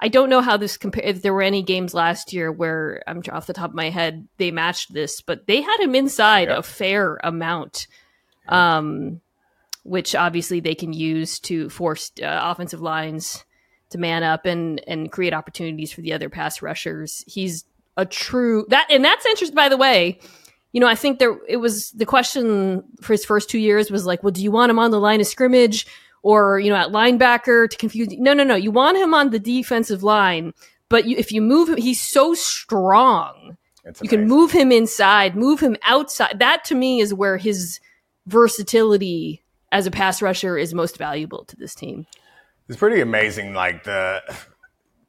[0.00, 1.04] I don't know how this compare.
[1.04, 4.28] If there were any games last year where I'm off the top of my head
[4.36, 6.58] they matched this, but they had him inside Yep.
[6.58, 7.86] a fair amount,
[8.48, 9.20] um,
[9.82, 13.44] which obviously they can use to force uh, offensive lines
[13.90, 17.24] to man up and and create opportunities for the other pass rushers.
[17.26, 17.64] He's
[17.96, 19.56] a true that, and that's interesting.
[19.56, 20.20] By the way,
[20.72, 24.06] you know, I think there it was the question for his first two years was
[24.06, 25.86] like, well, do you want him on the line of scrimmage
[26.22, 28.08] or you know at linebacker to confuse?
[28.12, 28.54] No, no, no.
[28.54, 30.54] You want him on the defensive line,
[30.88, 33.56] but you, if you move him, he's so strong.
[33.84, 36.38] It's You can move him inside, move him outside.
[36.38, 37.80] That to me is where his
[38.26, 42.06] versatility as a pass rusher is most valuable to this team.
[42.68, 44.22] It's pretty amazing, like the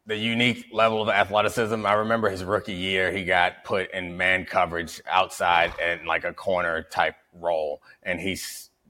[0.07, 1.85] the unique level of athleticism.
[1.85, 6.33] I remember his rookie year, he got put in man coverage outside and like a
[6.33, 8.33] corner type role, and he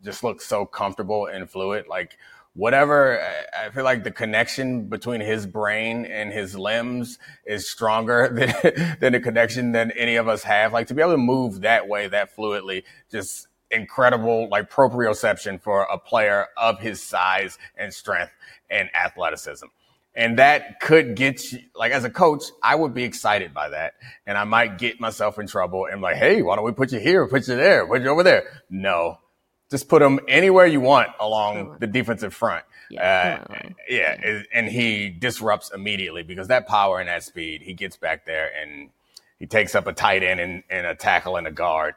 [0.04, 1.86] just looked so comfortable and fluid.
[1.90, 2.18] Like
[2.54, 8.30] whatever, I- I feel like the connection between his brain and his limbs is stronger
[8.34, 10.72] than than the connection than any of us have.
[10.72, 15.84] Like to be able to move that way, that fluidly, just incredible like proprioception for
[15.84, 18.32] a player of his size and strength
[18.70, 19.66] and athleticism.
[20.14, 23.94] And that could get you, like, as a coach, I would be excited by that.
[24.28, 27.00] And I might get myself in trouble and like, hey, why don't we put you
[27.00, 28.44] here, put you there, put you over there?
[28.70, 29.20] No,
[29.70, 32.66] just put him anywhere you want along the defensive front.
[32.90, 37.74] Yeah, Uh, yeah, and- and he disrupts immediately because that power and that speed, he
[37.74, 38.90] gets back there and
[39.40, 41.96] he takes up a tight end and, and a tackle and a guard.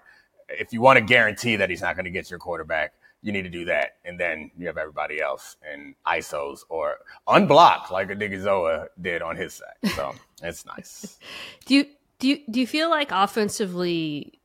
[0.48, 3.42] If you want to guarantee that he's not going to get your quarterback, you need
[3.42, 8.88] to do that, and then you have everybody else in ISOs or unblocked like Odighizuwa
[9.00, 9.92] did on his side.
[9.94, 11.18] So it's nice.
[11.64, 11.86] Do you
[12.18, 14.38] do you do you feel like offensively,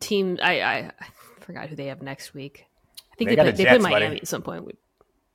[0.00, 0.38] team?
[0.42, 1.06] I I, I
[1.40, 2.66] forgot who they have next week.
[3.12, 4.04] I think They they, play, the they Jets, play buddy.
[4.04, 4.78] Miami at some point.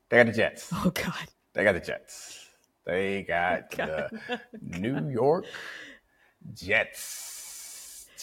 [0.09, 0.69] They got the Jets.
[0.73, 2.47] Oh God, They got the Jets.
[2.85, 4.11] They got God.
[4.29, 4.39] the
[4.79, 5.45] New York
[6.53, 7.30] Jets.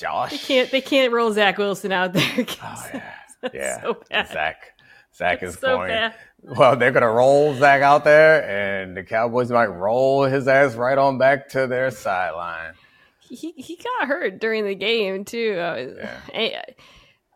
[0.01, 0.31] Josh.
[0.31, 2.47] they can't they can't roll Zach Wilson out there.
[2.63, 3.13] Oh, yeah.
[3.43, 3.81] That's Yeah.
[3.83, 4.03] so.
[4.11, 4.73] Zach.
[5.15, 5.89] Zach is so going.
[5.89, 6.15] bad.
[6.43, 10.75] Well, they're going to roll Zach out there, and the Cowboys might roll his ass
[10.77, 12.75] right on back to their sideline.
[13.21, 15.57] He he got hurt during the game too.
[15.59, 16.21] Uh, Yeah.
[16.33, 16.63] eh,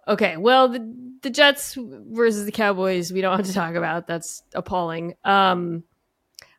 [0.09, 4.07] Okay, well the the Jets versus the Cowboys we don't have to talk about.
[4.07, 5.15] That's appalling.
[5.25, 5.85] Um,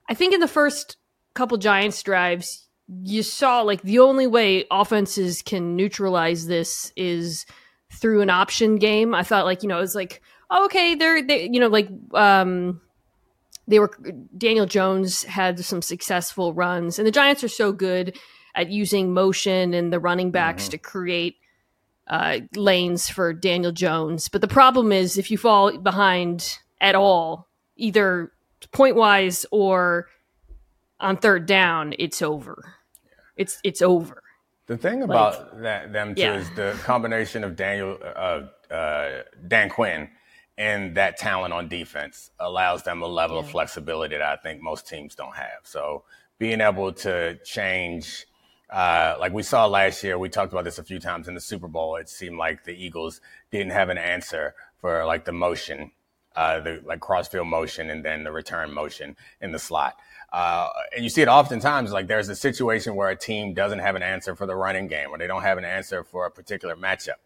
[0.09, 0.97] I think in the first
[1.33, 2.62] couple Giants drives,
[3.03, 7.45] you saw like the only way offenses can neutralize this is
[7.91, 9.13] through an option game.
[9.13, 11.89] I thought like you know it was like oh, okay they're they you know like
[12.13, 12.81] um
[13.67, 13.91] they were
[14.37, 18.17] Daniel Jones had some successful runs and the Giants are so good
[18.55, 20.71] at using motion and the running backs Mhm.
[20.71, 21.37] to create
[22.07, 24.27] uh, lanes for Daniel Jones.
[24.27, 28.33] But the problem is if you fall behind at all, either
[28.73, 30.07] point wise or
[31.03, 32.75] on third down, it's over.
[33.35, 34.21] It's it's over.
[34.67, 36.35] The thing about that, them too Yeah.
[36.35, 40.09] is the combination of Daniel, uh, uh, Dan Quinn,
[40.57, 44.87] and that talent on defense allows them a level of flexibility that I think most
[44.87, 45.59] teams don't have.
[45.63, 46.05] So
[46.39, 48.25] being able to change,
[48.69, 51.41] uh, like we saw last year, we talked about this a few times in the
[51.41, 51.97] Super Bowl.
[51.97, 53.19] It seemed like the Eagles
[53.51, 55.91] didn't have an answer for like the motion,
[56.37, 59.97] uh, the like crossfield motion, and then the return motion in the slot.
[60.33, 63.95] Uh, and you see it oftentimes like there's a situation where a team doesn't have
[63.95, 66.75] an answer for the running game or they don't have an answer for a particular
[66.75, 67.21] matchup.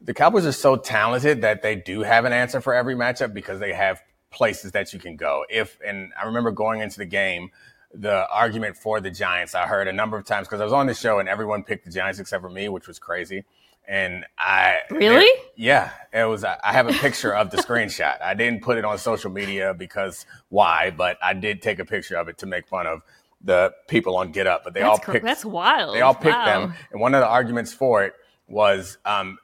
[0.00, 3.58] The Cowboys are so talented that they do have an answer for every matchup because
[3.58, 5.44] they have places that you can go.
[5.50, 7.50] If and I remember going into the game,
[7.92, 10.86] the argument for the Giants I heard a number of times because I was on
[10.86, 13.44] the show and everyone picked the Giants except for me, which was crazy.
[13.88, 15.28] And I Really?
[15.56, 16.44] yeah, it was.
[16.44, 18.22] I have a picture of the screenshot.
[18.22, 20.90] I didn't put it on social media because why?
[20.96, 23.02] But I did take a picture of it to make fun of
[23.44, 24.62] the people on Get Up.
[24.64, 25.24] But they all That's, cr- picked.
[25.24, 25.96] that's wild.
[25.96, 26.44] They all picked Wow.
[26.44, 28.14] them, and one of the arguments for it
[28.46, 29.38] was um,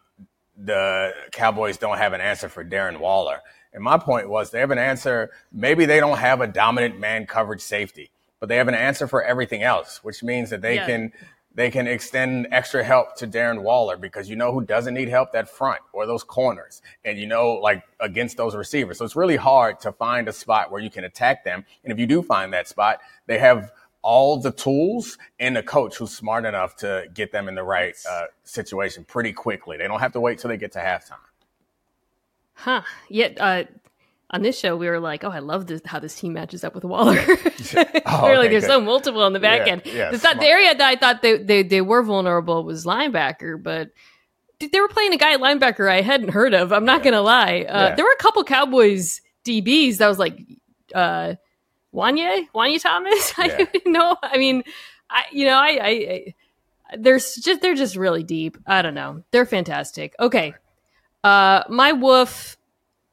[0.57, 3.41] the Cowboys don't have an answer for Darren Waller.
[3.73, 5.31] And my point was they have an answer.
[5.53, 9.23] Maybe they don't have a dominant man coverage safety, but they have an answer for
[9.23, 10.87] everything else, which means that they Yeah.
[10.87, 11.13] can
[11.55, 15.33] they can extend extra help to Darren Waller because you know who doesn't need help
[15.33, 18.99] that front or those corners, and you know like against those receivers.
[18.99, 21.65] So it's really hard to find a spot where you can attack them.
[21.83, 25.97] And if you do find that spot, they have all the tools and a coach
[25.97, 29.77] who's smart enough to get them in the right uh, situation pretty quickly.
[29.77, 31.17] They don't have to wait till they get to halftime.
[32.55, 32.83] Huh.
[33.09, 33.65] Yet uh,
[34.31, 36.75] on this show, we were like, "Oh, I love this, how this team matches up
[36.75, 38.69] with Waller." we Oh, like, okay, "There's good.
[38.71, 41.39] so multiple on the back Yeah, end." yeah, the, the area that I thought they,
[41.39, 43.91] they they were vulnerable was linebacker, but
[44.61, 46.73] they were playing a guy at linebacker I hadn't heard of.
[46.73, 47.65] I'm not gonna lie.
[47.69, 47.95] Uh.
[47.95, 50.39] There were a couple Cowboys DBs that was like,
[50.95, 51.35] uh,
[51.95, 53.33] Juanyeh, Juanyeh Thomas.
[53.39, 54.17] I don't know.
[54.23, 54.63] I mean,
[55.09, 55.89] I you know, I, I,
[56.91, 58.59] I there's just they're just really deep.
[58.67, 59.23] I don't know.
[59.31, 60.15] They're fantastic.
[60.21, 60.53] Okay,
[61.25, 62.58] uh, my woof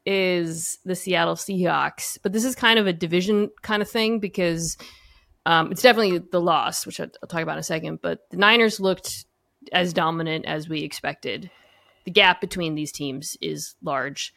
[0.05, 4.77] is the Seattle Seahawks, but this is kind of a division kind of thing because
[5.45, 7.99] um, it's definitely the loss, which I'll, I'll talk about in a second.
[8.01, 9.25] But the Niners looked
[9.71, 11.49] as dominant as we expected.
[12.05, 14.33] The gap between these teams is large.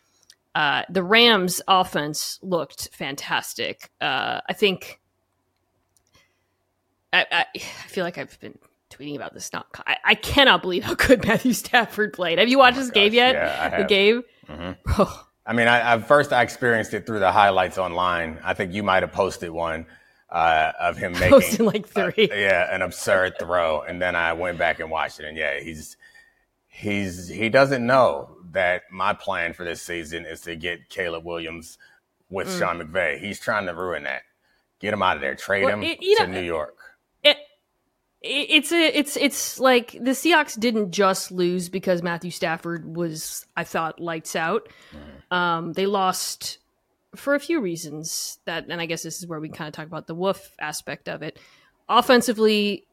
[0.55, 3.91] Uh, the Rams' offense looked fantastic.
[4.01, 5.01] Uh, I think.
[7.13, 7.59] I, I, I
[7.89, 8.59] feel like I've been
[8.91, 9.53] tweeting about this.
[9.53, 12.39] Not, I, I cannot believe how good Matthew Stafford played.
[12.39, 13.35] Have you watched Oh this game yet?
[13.35, 13.89] yeah, the have.
[13.89, 14.23] game.
[14.49, 14.77] Mhm.
[14.99, 18.39] Oh, I mean, I, I first I experienced it through the highlights online.
[18.45, 19.87] I think you might have posted one
[20.31, 22.29] uh, of him making posted like uh, three.
[22.35, 25.97] yeah, an absurd throw, and then I went back and watched it, and yeah, he's
[26.69, 31.79] he's he doesn't know that my plan for this season is to get Caleb Williams
[32.31, 32.59] with Mm.
[32.59, 33.19] Sean McVay.
[33.19, 34.23] He's trying to ruin that.
[34.81, 35.35] Get him out of there.
[35.35, 36.78] Trade Well, him it- to New York.
[38.23, 42.97] It, it- it's a it's it's like the Seahawks didn't just lose because Matthew Stafford
[42.97, 44.69] was I thought lights out.
[45.31, 46.59] Um, they lost
[47.17, 49.87] for a few reasons that, and I guess this is where we kind of talk
[49.87, 51.39] about the woof aspect of it.
[51.89, 52.85] Offensively,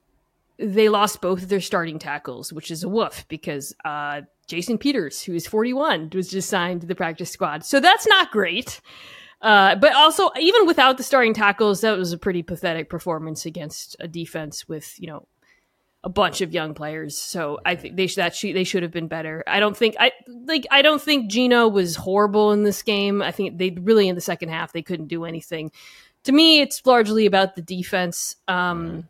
[0.58, 5.22] they lost both of their starting tackles, which is a woof because uh, Jason Peters,
[5.22, 7.66] who is 41, was just signed to the practice squad.
[7.66, 8.80] So that's not great.
[9.42, 13.96] Uh, but also, even without the starting tackles, that was a pretty pathetic performance against
[14.00, 15.28] a defense with you know
[16.06, 17.18] a bunch of young players.
[17.18, 19.44] So I think they should that they should have been better.
[19.48, 20.12] I don't think I
[20.46, 23.22] like I don't think Geno was horrible in this game.
[23.22, 25.72] I think they really in the second half they couldn't do anything.
[26.26, 28.36] To me, it's largely about the defense.
[28.48, 29.10] Um,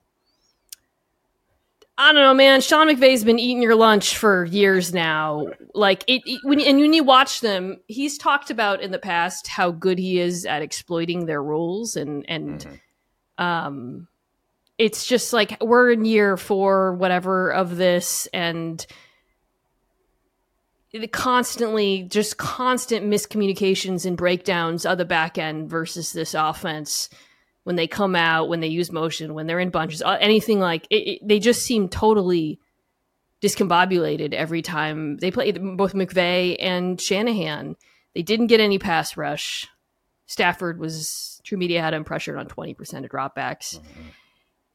[1.97, 2.59] I don't know, man.
[2.59, 5.47] Sean McVay's been eating your lunch for years now.
[5.73, 9.47] Like it, it when and when you watch them, he's talked about in the past
[9.47, 12.65] how good he is at exploiting their rules and and
[13.39, 13.43] Mhm.
[13.43, 14.07] um
[14.77, 18.85] it's just like we're in year four whatever of this and
[20.91, 27.09] it constantly just constant miscommunications and breakdowns of the back end versus this offense
[27.65, 30.87] when they come out when they use motion when they're in bunches uh, anything like
[30.89, 32.59] it, it, they just seem totally
[33.45, 35.17] discombobulated every time.
[35.17, 37.75] They play both McVay and shanahan.
[38.13, 39.67] They didn't get any pass rush.
[40.25, 43.79] Stafford was TruMedia had him pressured on 20% of dropbacks.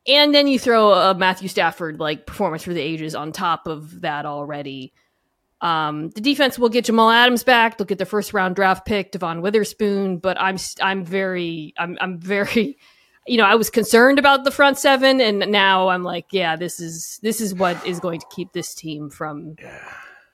[0.06, 4.02] And then you throw a Matthew Stafford like performance for the ages on top of
[4.02, 4.92] that already.
[5.60, 7.76] Um, the defense will get Jamal Adams back.
[7.78, 10.18] They'll get their first round draft pick, Devon Witherspoon.
[10.18, 12.78] But I'm I'm very I'm I'm very,
[13.26, 16.80] you know, I was concerned about the front seven, and now I'm like, yeah, this
[16.80, 19.56] is this is what is going to keep this team from.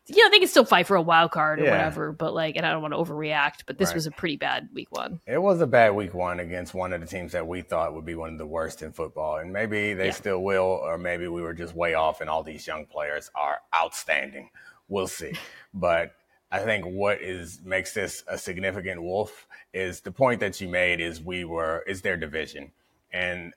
[0.09, 1.73] You know, they can still fight for a wild card or Yeah.
[1.73, 3.65] whatever, but like, and I don't want to overreact.
[3.67, 3.97] But this Right.
[3.97, 5.19] was a pretty bad week one.
[5.27, 8.05] It was a bad week one against one of the teams that we thought would
[8.05, 9.39] be one of the worst in football.
[9.39, 10.11] And maybe they Yeah.
[10.13, 13.59] still will, or maybe we were just way off and all these young players are
[13.75, 14.51] outstanding.
[14.89, 15.33] We'll see.
[15.75, 16.13] But
[16.51, 21.01] I think what is makes this a significant wolf is the point that you made
[21.01, 22.71] is we were is their division.
[23.13, 23.53] And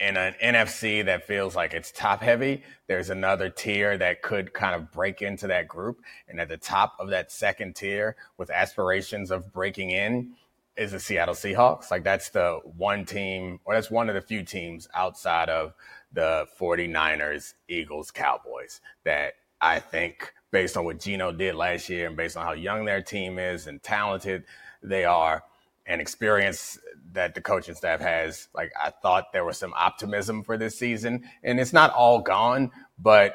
[0.00, 4.74] in an NFC that feels like it's top heavy, there's another tier that could kind
[4.74, 6.00] of break into that group.
[6.28, 10.32] And at the top of that second tier, with aspirations of breaking in,
[10.76, 11.90] is the Seattle Seahawks.
[11.90, 15.74] Like that's the one team, or that's one of the few teams outside of
[16.12, 22.16] the 49ers, Eagles, Cowboys that I think, based on what Geno did last year and
[22.16, 24.44] based on how young their team is and talented
[24.84, 25.42] they are,
[25.84, 26.78] and experience
[27.10, 31.24] that the coaching staff has, like I thought there was some optimism for this season.
[31.42, 33.34] And it's not all gone, but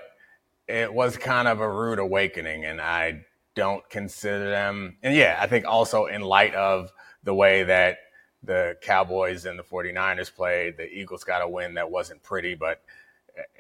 [0.66, 2.64] it was kind of a rude awakening.
[2.64, 4.96] And I don't consider them.
[5.04, 6.90] And yeah, I think also in light of
[7.24, 7.98] the way that
[8.44, 12.82] the Cowboys and the 49ers played, the Eagles got a win that wasn't pretty, but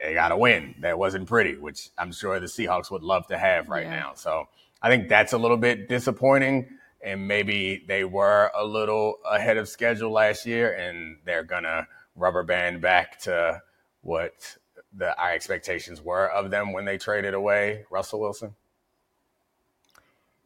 [0.01, 3.38] they got a win that wasn't pretty, which I'm sure the Seahawks would love to
[3.38, 3.99] have right Yeah.
[3.99, 4.11] now.
[4.15, 4.47] So
[4.82, 6.69] I think that's a little bit disappointing.
[7.01, 11.88] And maybe they were a little ahead of schedule last year and they're going to
[12.15, 13.61] rubber band back to
[14.01, 14.57] what
[14.93, 18.55] the our expectations were of them when they traded away Russell Wilson.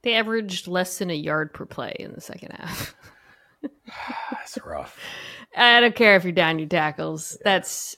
[0.03, 2.93] They averaged less than a yard per play in the second half.
[4.31, 4.99] That's rough.
[5.57, 7.38] I don't care if you're down your tackles.
[7.43, 7.95] That's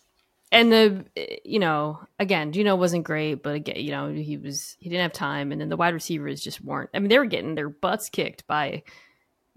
[0.56, 4.90] and the you know again Geno wasn't great, but again you know he was he
[4.90, 6.90] didn't have time, and then the wide receivers just weren't.
[6.94, 8.84] I mean they were getting their butts kicked by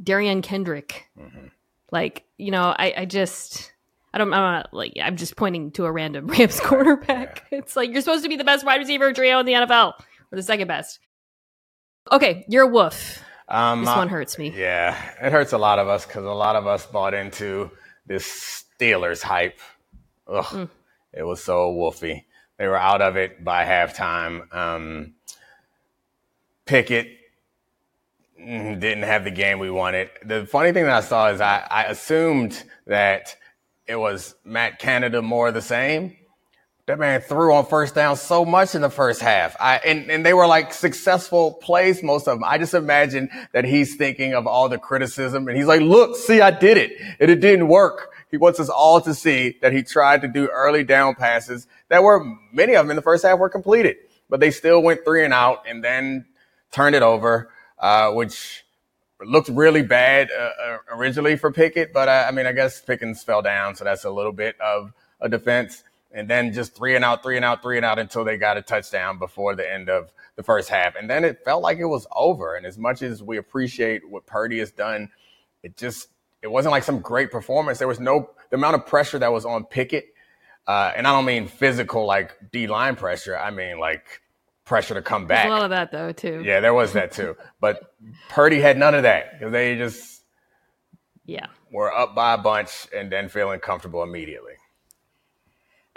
[0.03, 1.07] Derion Kendrick.
[1.19, 1.51] Mhm.
[1.91, 3.73] Like you know I I just.
[4.13, 4.33] I don't.
[4.33, 4.95] I'm not like.
[5.03, 7.45] I'm just pointing to a random Rams quarterback.
[7.51, 9.93] It's like you're supposed to be the best wide receiver trio in the NFL,
[10.33, 10.99] or the second best.
[12.11, 13.23] Okay, you're a woof.
[13.49, 14.51] Um, This one hurts me.
[14.57, 17.71] Yeah, it hurts a lot of us because a lot of us bought into
[18.07, 19.59] this Steelers hype.
[20.27, 20.69] Ugh, mm.
[21.13, 22.25] It was so woofy.
[22.59, 24.53] They were out of it by halftime.
[24.55, 25.15] Um,
[26.67, 27.09] Pickett
[28.37, 30.11] didn't have the game we wanted.
[30.25, 33.37] The funny thing that I saw is I, I assumed that
[33.87, 36.17] it was Matt Canada more the same.
[36.87, 39.57] That man threw on first down so much in the first half.
[39.61, 42.45] I, and, and they were like successful plays, most of them.
[42.45, 46.41] I just imagine that he's thinking of all the criticism and he's like, look, see,
[46.41, 48.11] I did it and it didn't work.
[48.31, 52.03] He wants us all to see that he tried to do early down passes that
[52.03, 53.97] were many of them in the first half were completed,
[54.29, 56.27] but they still went three and out and then
[56.71, 58.65] turned it over, uh, which
[59.21, 61.93] looked really bad uh, uh, originally for Pickett.
[61.93, 64.93] But uh, I mean, I guess Pickens fell down, so that's a little bit of
[65.21, 65.85] a defense.
[66.11, 68.57] And then just three and out, three and out, three and out until they got
[68.57, 70.95] a touchdown before the end of the first half.
[70.95, 72.57] And then it felt like it was over.
[72.57, 75.11] And as much as we appreciate what Purdy has done,
[75.63, 76.09] it just
[76.43, 77.79] it wasn't like some great performance.
[77.79, 80.07] There was no the amount of pressure that was on Pickett,
[80.67, 83.37] uh, and I don't mean physical like D line pressure.
[83.37, 84.23] I mean like
[84.65, 85.45] pressure to come back.
[85.45, 86.43] There's a lot of that though too.
[86.45, 87.37] Yeah, there was that too.
[87.61, 87.95] But
[88.29, 90.23] Purdy had none of that because they just
[91.25, 94.55] yeah were up by a bunch and then feeling comfortable immediately.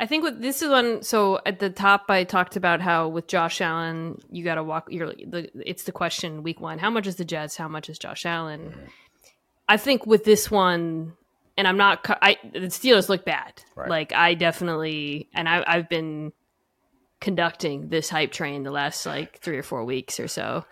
[0.01, 1.03] I think with this is one.
[1.03, 4.87] So at the top, I talked about how with Josh Allen, you got to walk.
[4.89, 5.51] You're the.
[5.63, 6.79] It's the question week one.
[6.79, 7.55] How much is the Jets?
[7.55, 8.73] How much is Josh Allen?
[9.71, 11.13] I think with this one,
[11.55, 12.05] and I'm not.
[12.21, 13.53] I the Steelers look bad.
[13.73, 13.89] Right.
[13.89, 16.33] Like I definitely, and I, I've been
[17.21, 20.65] conducting this hype train the last like three or four weeks or so.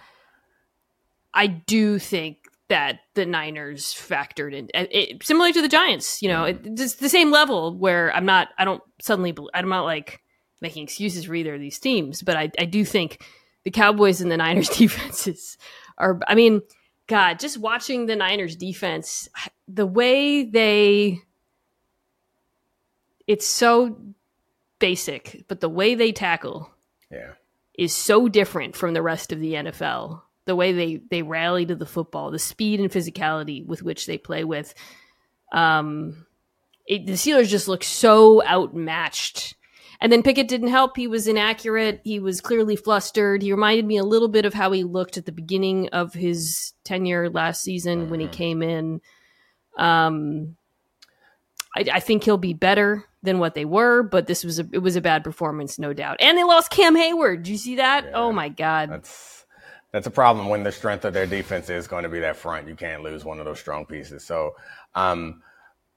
[1.34, 6.22] I do think that the Niners factored in, it, similar to the Giants.
[6.22, 8.50] You know, it, it's the same level where I'm not.
[8.58, 9.34] I don't suddenly.
[9.54, 10.22] I'm not like
[10.60, 13.26] making excuses for either of these teams, but I, I do think
[13.64, 15.58] the Cowboys and the Niners defenses
[15.98, 16.20] are.
[16.28, 16.64] I mean,
[17.10, 19.28] God, just watching the Niners defense,
[19.68, 21.20] the way they
[23.28, 23.98] it's so
[24.78, 26.72] basic, but the way they tackle
[27.12, 27.32] yeah.
[27.76, 30.22] is so different from the rest of the NFL.
[30.46, 34.20] The way they they rally to the football, the speed and physicality with which they
[34.20, 34.76] play with.
[35.52, 36.28] Um
[36.86, 39.56] it, the Steelers just look so outmatched
[40.02, 40.96] and then Pickett didn't help.
[40.96, 42.02] He was inaccurate.
[42.04, 43.42] He was clearly flustered.
[43.42, 46.74] He reminded me a little bit of how he looked at the beginning of his
[46.86, 48.12] tenure last season mm-hmm.
[48.12, 48.34] when he mm-hmm.
[48.34, 49.02] came in.
[49.78, 50.56] Um,
[51.76, 54.80] I, I, think he'll be better than what they were, but this was a it
[54.80, 56.18] was a bad performance, no doubt.
[56.20, 57.44] And they lost Cam Heyward.
[57.44, 58.06] Do you see that?
[58.06, 59.46] Yeah, oh my god, that's
[59.92, 62.68] that's a problem when the strength of their defense is going to be that front.
[62.68, 64.24] You can't lose one of those strong pieces.
[64.26, 64.56] So.
[64.96, 65.44] Um,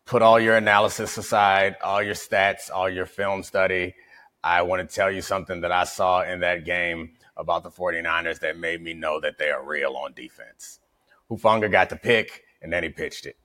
[0.05, 3.94] put all your analysis aside, all your stats, all your film study.
[4.44, 8.40] I want to tell you something that I saw in that game about the 49ers
[8.40, 10.80] that made me know that they are real on defense.
[11.30, 13.36] Hufanga got the pick and then he pitched it.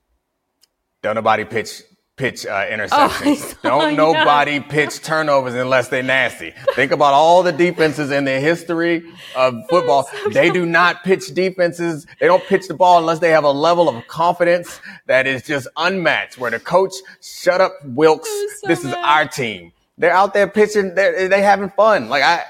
[1.02, 1.82] Don't nobody pitch
[2.18, 3.56] pitch uh, interceptions.
[3.64, 6.52] Oh, Don't nobody pitch turnovers unless they're nasty.
[6.74, 9.04] Think about all the defenses in the history
[9.34, 10.08] of football.
[10.24, 12.06] So they do not pitch defenses.
[12.20, 15.68] They don't pitch the ball unless they have a level of confidence that is just
[15.76, 16.38] unmatched.
[16.38, 16.92] Where the coach,
[17.22, 18.28] shut up, Wilks.
[18.60, 18.90] So this mad.
[18.90, 19.72] is our team.
[19.96, 20.94] They're out there pitching.
[20.94, 22.08] They're, they having fun.
[22.08, 22.44] Like I,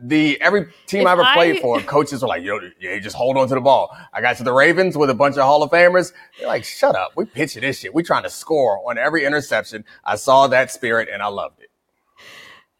[0.00, 3.16] the every team if I ever played I, for, coaches were like, "Yo, yeah, just
[3.16, 5.62] hold on to the ball." I got to the Ravens with a bunch of Hall
[5.62, 6.12] of Famers.
[6.38, 7.94] They're like, "Shut up, we pitching this shit.
[7.94, 11.70] We trying to score on every interception." I saw that spirit and I loved it.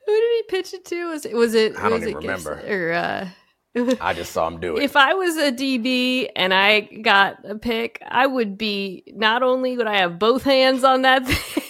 [0.07, 1.09] Who did he pitch it to?
[1.09, 1.35] Was it?
[1.35, 1.77] Was it?
[1.79, 2.53] I don't even remember.
[2.67, 3.29] Or uh,
[4.01, 4.83] I just saw him do it.
[4.83, 9.77] If I was a DB and I got a pick, I would be not only
[9.77, 11.65] would I have both hands on that thing.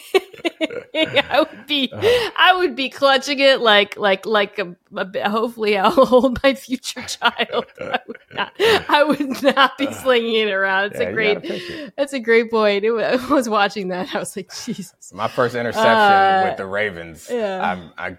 [1.30, 1.92] I would be.
[1.92, 7.02] I would be clutching it like, like, like a, a, hopefully I'll hold my future
[7.02, 7.66] child.
[7.80, 10.92] I would not, I would not be slinging it around.
[10.92, 12.84] It's yeah, a great, that's a great point.
[12.84, 14.14] It, I was watching that.
[14.14, 15.12] I was like, Jesus.
[15.12, 17.90] My first interception uh, with the Ravens, yeah.
[17.98, 18.18] I, I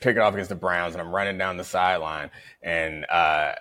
[0.00, 2.30] pick it off against the Browns and I'm running down the sideline
[2.62, 3.52] and, uh,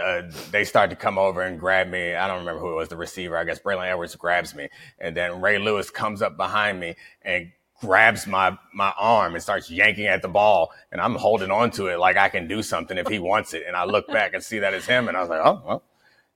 [0.00, 2.14] uh, they start to come over and grab me.
[2.14, 3.36] I don't remember who it was, the receiver.
[3.36, 4.68] I guess Braylon Edwards grabs me.
[4.98, 9.70] And then Ray Lewis comes up behind me and grabs my, my arm and starts
[9.70, 10.72] yanking at the ball.
[10.90, 13.64] And I'm holding on to it like I can do something if he wants it.
[13.66, 15.08] And I look back and see that it's him.
[15.08, 15.82] And I was like, oh, well,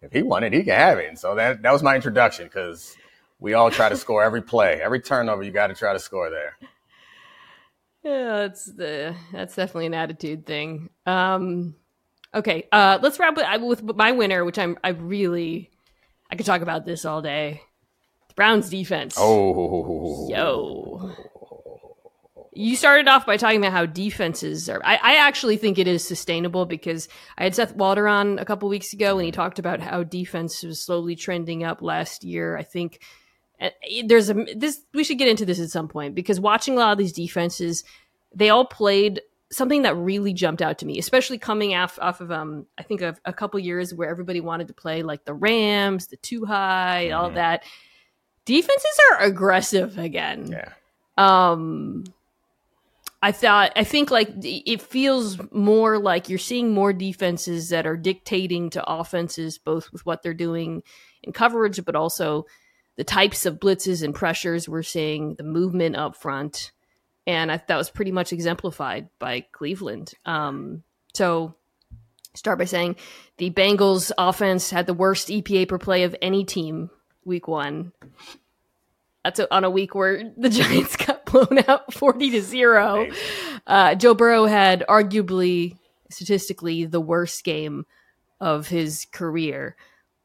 [0.03, 1.09] if he wanted, he can have it.
[1.09, 2.97] And so that, that was my introduction because
[3.39, 5.43] we all try to score every play, every turnover.
[5.43, 6.57] You got to try to score there.
[8.03, 10.91] Yeah, that's the that's definitely an attitude thing.
[11.07, 11.75] Um,
[12.37, 15.71] Okay, uh, let's wrap with, with my winner, which I'm I really
[16.31, 17.63] I could talk about this all day.
[18.29, 19.15] The Browns defense.
[19.19, 21.13] Oh, yo.
[22.53, 24.81] You started off by talking about how defenses are.
[24.83, 27.07] I, I actually think it is sustainable because
[27.37, 30.63] I had Seth Walder on a couple weeks ago and he talked about how defense
[30.63, 32.57] was slowly trending up last year.
[32.57, 33.01] I think
[34.05, 36.93] there's a this we should get into this at some point because watching a lot
[36.93, 37.85] of these defenses,
[38.35, 39.21] they all played
[39.51, 43.01] something that really jumped out to me, especially coming off off of um I think
[43.01, 47.07] of a couple years where everybody wanted to play like the Rams, the two high,
[47.09, 47.19] mm-hmm.
[47.19, 47.65] all that.
[48.45, 50.49] Defenses are aggressive again.
[50.53, 50.73] Yeah.
[51.17, 52.05] Um
[53.23, 57.97] I thought I think like it feels more like you're seeing more defenses that are
[57.97, 60.83] dictating to offenses both with what they're doing
[61.23, 62.47] in coverage but also
[62.97, 66.73] the types of blitzes and pressures we're seeing, the movement up front
[67.27, 70.13] and I, that was pretty much exemplified by Cleveland.
[70.25, 70.83] Um,
[71.15, 71.55] so,
[72.35, 72.97] start by saying
[73.39, 76.91] the Bengals offense had the worst EPA per play of any team
[77.25, 77.93] week one.
[79.25, 83.09] That's a, on a week where the Giants got blown out forty to zero.
[83.67, 85.77] Uh, Joe Burrow had arguably,
[86.11, 87.87] statistically, the worst game
[88.41, 89.77] of his career.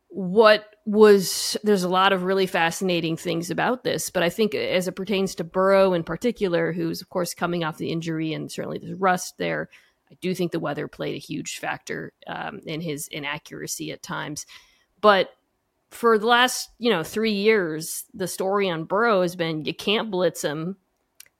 [0.09, 4.87] What was there's a lot of really fascinating things about this, but I think as
[4.87, 8.79] it pertains to Burrow in particular, who's of course coming off the injury and certainly
[8.79, 9.69] there's rust there,
[10.11, 14.45] I do think the weather played a huge factor um, in his inaccuracy at times.
[14.99, 15.29] But
[15.91, 20.09] for the last you know three years, the story on Burrow has been you can't
[20.09, 20.77] blitz him,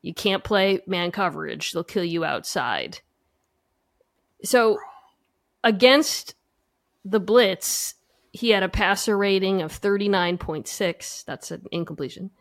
[0.04, 3.00] you can't play man coverage; they'll kill you outside.
[4.44, 4.78] So
[5.64, 6.36] against
[7.04, 7.96] the blitz
[8.32, 11.26] he had a passer rating of 39.6.
[11.26, 12.32] That's an incompletion.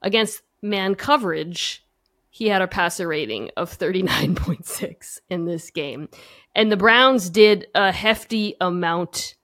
[0.00, 1.84] Against man coverage,
[2.30, 6.08] he had a passer rating of 39.6 in this game.
[6.54, 9.34] And the Browns did a hefty amount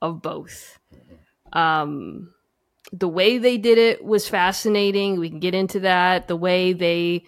[0.00, 0.78] of both.
[1.52, 2.32] Um,
[2.92, 5.18] the way they did it was fascinating.
[5.18, 6.28] We can get into that.
[6.28, 7.24] The way they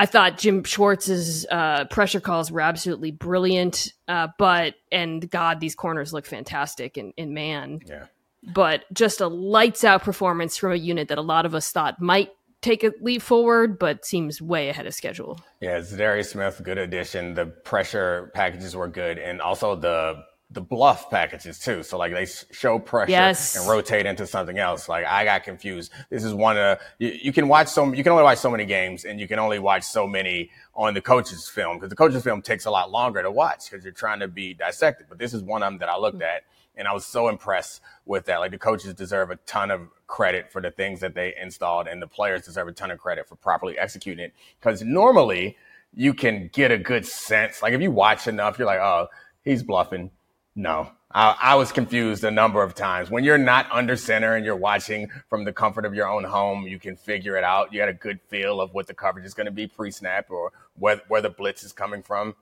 [0.00, 3.92] I thought Jim Schwartz's uh, pressure calls were absolutely brilliant.
[4.08, 7.80] Uh, but and God, these corners look fantastic in, in man.
[7.84, 8.06] Yeah.
[8.42, 12.00] But just a lights out performance from a unit that a lot of us thought
[12.00, 12.30] might
[12.62, 15.38] take a leap forward, but seems way ahead of schedule.
[15.60, 17.34] Yeah, Darius Smith, good addition.
[17.34, 21.82] The pressure packages were good, and also the the bluff packages too.
[21.84, 23.56] So like they show pressure yes.
[23.56, 24.88] and rotate into something else.
[24.88, 25.92] Like I got confused.
[26.10, 28.64] This is one of you, you, can watch so you can only watch so many
[28.64, 32.24] games and you can only watch so many on the coach's film because the coach's
[32.24, 35.06] film takes a lot longer to watch because you're trying to be dissected.
[35.08, 36.42] But this is one of them that I looked at
[36.76, 38.40] and I was so impressed with that.
[38.40, 42.02] Like the coaches deserve a ton of credit for the things that they installed and
[42.02, 45.56] the players deserve a ton of credit for properly executing it because normally
[45.94, 47.62] you can get a good sense.
[47.62, 49.06] Like if you watch enough, you're like, oh,
[49.44, 50.10] he's bluffing
[50.56, 53.10] no, I, I, was confused a number of times.
[53.10, 56.66] When you're not under center and you're watching from the comfort of your own home,
[56.66, 57.72] you can figure it out.
[57.72, 60.52] You got a good feel of what the coverage is going to be pre-snap or
[60.78, 62.34] where, where the blitz is coming from.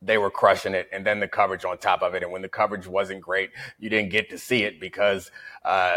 [0.00, 2.22] They were crushing it, and then the coverage on top of it.
[2.22, 5.30] And when the coverage wasn't great, you didn't get to see it because,
[5.64, 5.96] uh,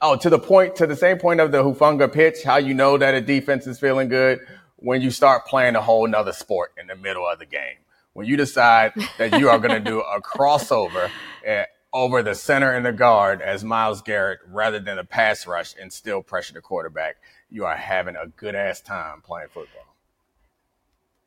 [0.00, 2.96] oh, to the point, to the same point of the Hufanga pitch, how you know
[2.96, 4.40] that a defense is feeling good
[4.76, 7.76] when you start playing a whole nother sport in the middle of the game
[8.20, 11.08] when you decide that you are going to do a crossover
[11.48, 15.74] uh, over the center and the guard as Myles Garrett rather than a pass rush
[15.80, 17.16] and still pressure the quarterback,
[17.48, 19.86] you are having a good ass time playing football.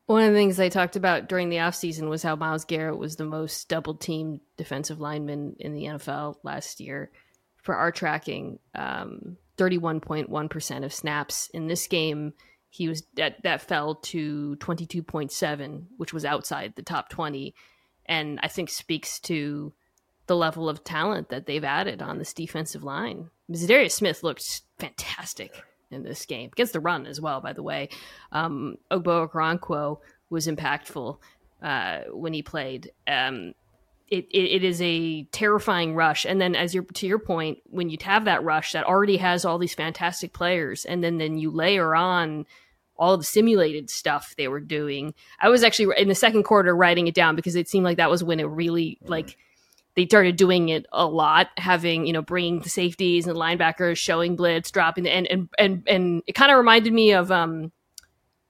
[0.06, 3.16] One of the things they talked about during the offseason was how Myles Garrett was
[3.16, 7.10] the most double team defensive lineman in the NFL last year.
[7.58, 12.34] For our tracking, um, 31.1% of snaps in this game
[12.74, 17.54] he was that that fell to 22.7 which was outside the top 20
[18.08, 19.72] and i think speaks to
[20.28, 23.30] the level of talent that they've added on this defensive line.
[23.52, 25.62] Za'Darius smith looked fantastic
[25.92, 26.50] in this game.
[26.54, 27.90] Against the run as well by the way.
[28.32, 30.00] Um ogbo Okoronkwo
[30.30, 31.18] was impactful
[31.62, 32.92] uh, when he played.
[33.08, 33.54] Um,
[34.14, 36.26] it, it, it is a terrifying rush.
[36.26, 39.44] And then, as you're to your point, when you have that rush that already has
[39.44, 42.46] all these fantastic players, and then then you layer on
[42.96, 45.16] all the simulated stuff they were doing.
[45.40, 48.12] I was actually in the second quarter writing it down because it seemed like that
[48.12, 49.36] was when it really like
[49.96, 54.36] they started doing it a lot, having you know bringing the safeties and linebackers, showing
[54.36, 57.72] blitz, dropping the and and and, and it kind of reminded me of um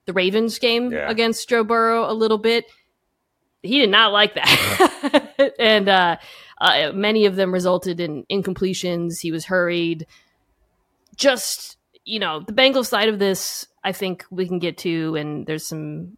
[0.06, 1.10] the Ravens game yeah.
[1.10, 2.66] against Joe Burrow a little bit.
[3.64, 6.18] He did not like that, and uh,
[6.60, 9.22] uh, many of them resulted in incompletions.
[9.22, 10.06] He was hurried.
[11.16, 15.46] Just you know, the Bengals side of this I think we can get to, and
[15.46, 16.18] there's some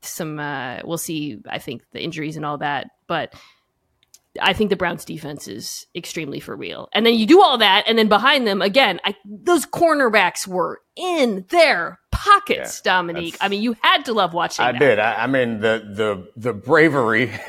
[0.00, 1.38] some uh, we'll see.
[1.48, 3.34] I think the injuries and all that, but
[4.40, 6.88] I think the Browns defense is extremely for real.
[6.92, 10.80] And then you do all that, and then behind them again, I, those cornerbacks were
[10.94, 13.36] in their pockets, yeah, Domonique.
[13.40, 14.64] I mean, you had to love watching.
[14.64, 14.78] I that.
[14.78, 14.98] did.
[14.98, 17.26] I, I, mean, the the the bravery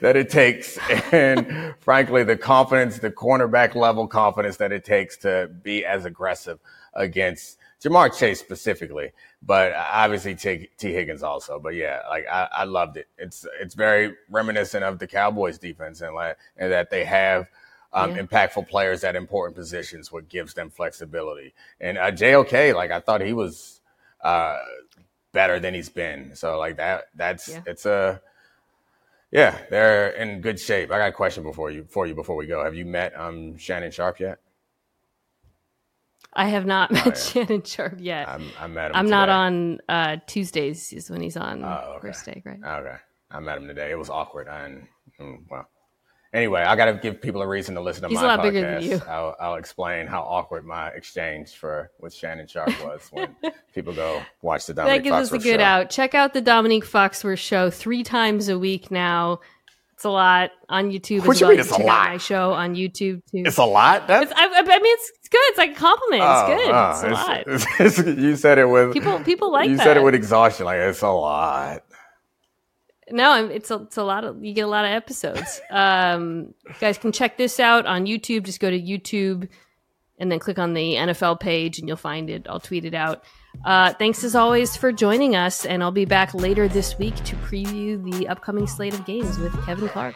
[0.00, 0.78] that it takes,
[1.12, 6.58] and frankly, the confidence, the cornerback level confidence that it takes to be as aggressive
[6.94, 9.12] against Ja'Marr Chase specifically,
[9.42, 11.60] but obviously T, Tee Higgins also.
[11.60, 13.08] But yeah, like I, I loved it.
[13.16, 17.48] It's it's very reminiscent of the Cowboys defense and like and that they have
[17.92, 18.22] um, yeah.
[18.22, 21.54] impactful players at important positions, what gives them flexibility.
[21.80, 23.80] And uh, JOK, like I thought he was
[24.22, 24.58] uh,
[25.32, 26.34] better than he's been.
[26.34, 27.60] So like that, that's yeah.
[27.66, 28.20] it's a
[29.30, 30.90] yeah, they're in good shape.
[30.90, 32.64] I got a question before you for you before we go.
[32.64, 34.38] Have you met um, Shannon Sharpe yet?
[36.36, 37.12] I have not oh, met yeah.
[37.14, 38.28] Shannon Sharpe yet.
[38.28, 38.96] I'm, I met him.
[38.96, 39.10] I'm today.
[39.10, 40.92] not on uh, Tuesdays.
[40.92, 42.08] Is when he's on oh, okay.
[42.08, 42.60] first day, right?
[42.62, 42.96] Okay,
[43.30, 43.90] I met him today.
[43.90, 44.48] It was awkward.
[44.48, 44.76] I
[45.20, 45.68] mm, well,
[46.36, 48.42] Anyway, I got to give people a reason to listen to He's my podcast.
[48.42, 49.00] bigger than you.
[49.08, 53.34] I'll, I'll, explain how awkward my exchange for with Shannon Sharpe was when
[53.74, 55.64] people go watch the Domonique That gives us a good show.
[55.64, 55.88] out.
[55.88, 59.40] Check out the Domonique Foxworth show three times a week now.
[59.96, 61.26] It's a lot on YouTube.
[61.26, 61.56] What as you well.
[61.56, 62.10] mean it's a lot?
[62.10, 63.44] My show on YouTube too.
[63.46, 64.06] It's a lot.
[64.06, 64.30] That's...
[64.30, 65.40] It's, I, I, mean, it's, it's good.
[65.44, 66.22] It's like a compliment.
[66.22, 66.70] It's oh, good.
[66.70, 67.44] Oh, it's a lot.
[67.46, 69.18] It's, it's, you said it with people.
[69.20, 69.84] People like you that.
[69.84, 70.66] said it with exhaustion.
[70.66, 71.82] Like it's a lot.
[73.10, 75.62] No, it's a, it's a lot of you get a lot of episodes.
[75.70, 78.42] um, you guys can check this out on YouTube.
[78.44, 79.48] Just go to YouTube
[80.18, 82.46] and then click on the NFL page, and you'll find it.
[82.50, 83.24] I'll tweet it out.
[83.64, 87.36] Uh, thanks as always for joining us, and I'll be back later this week to
[87.36, 90.14] preview the upcoming slate of games with Kevin Clark.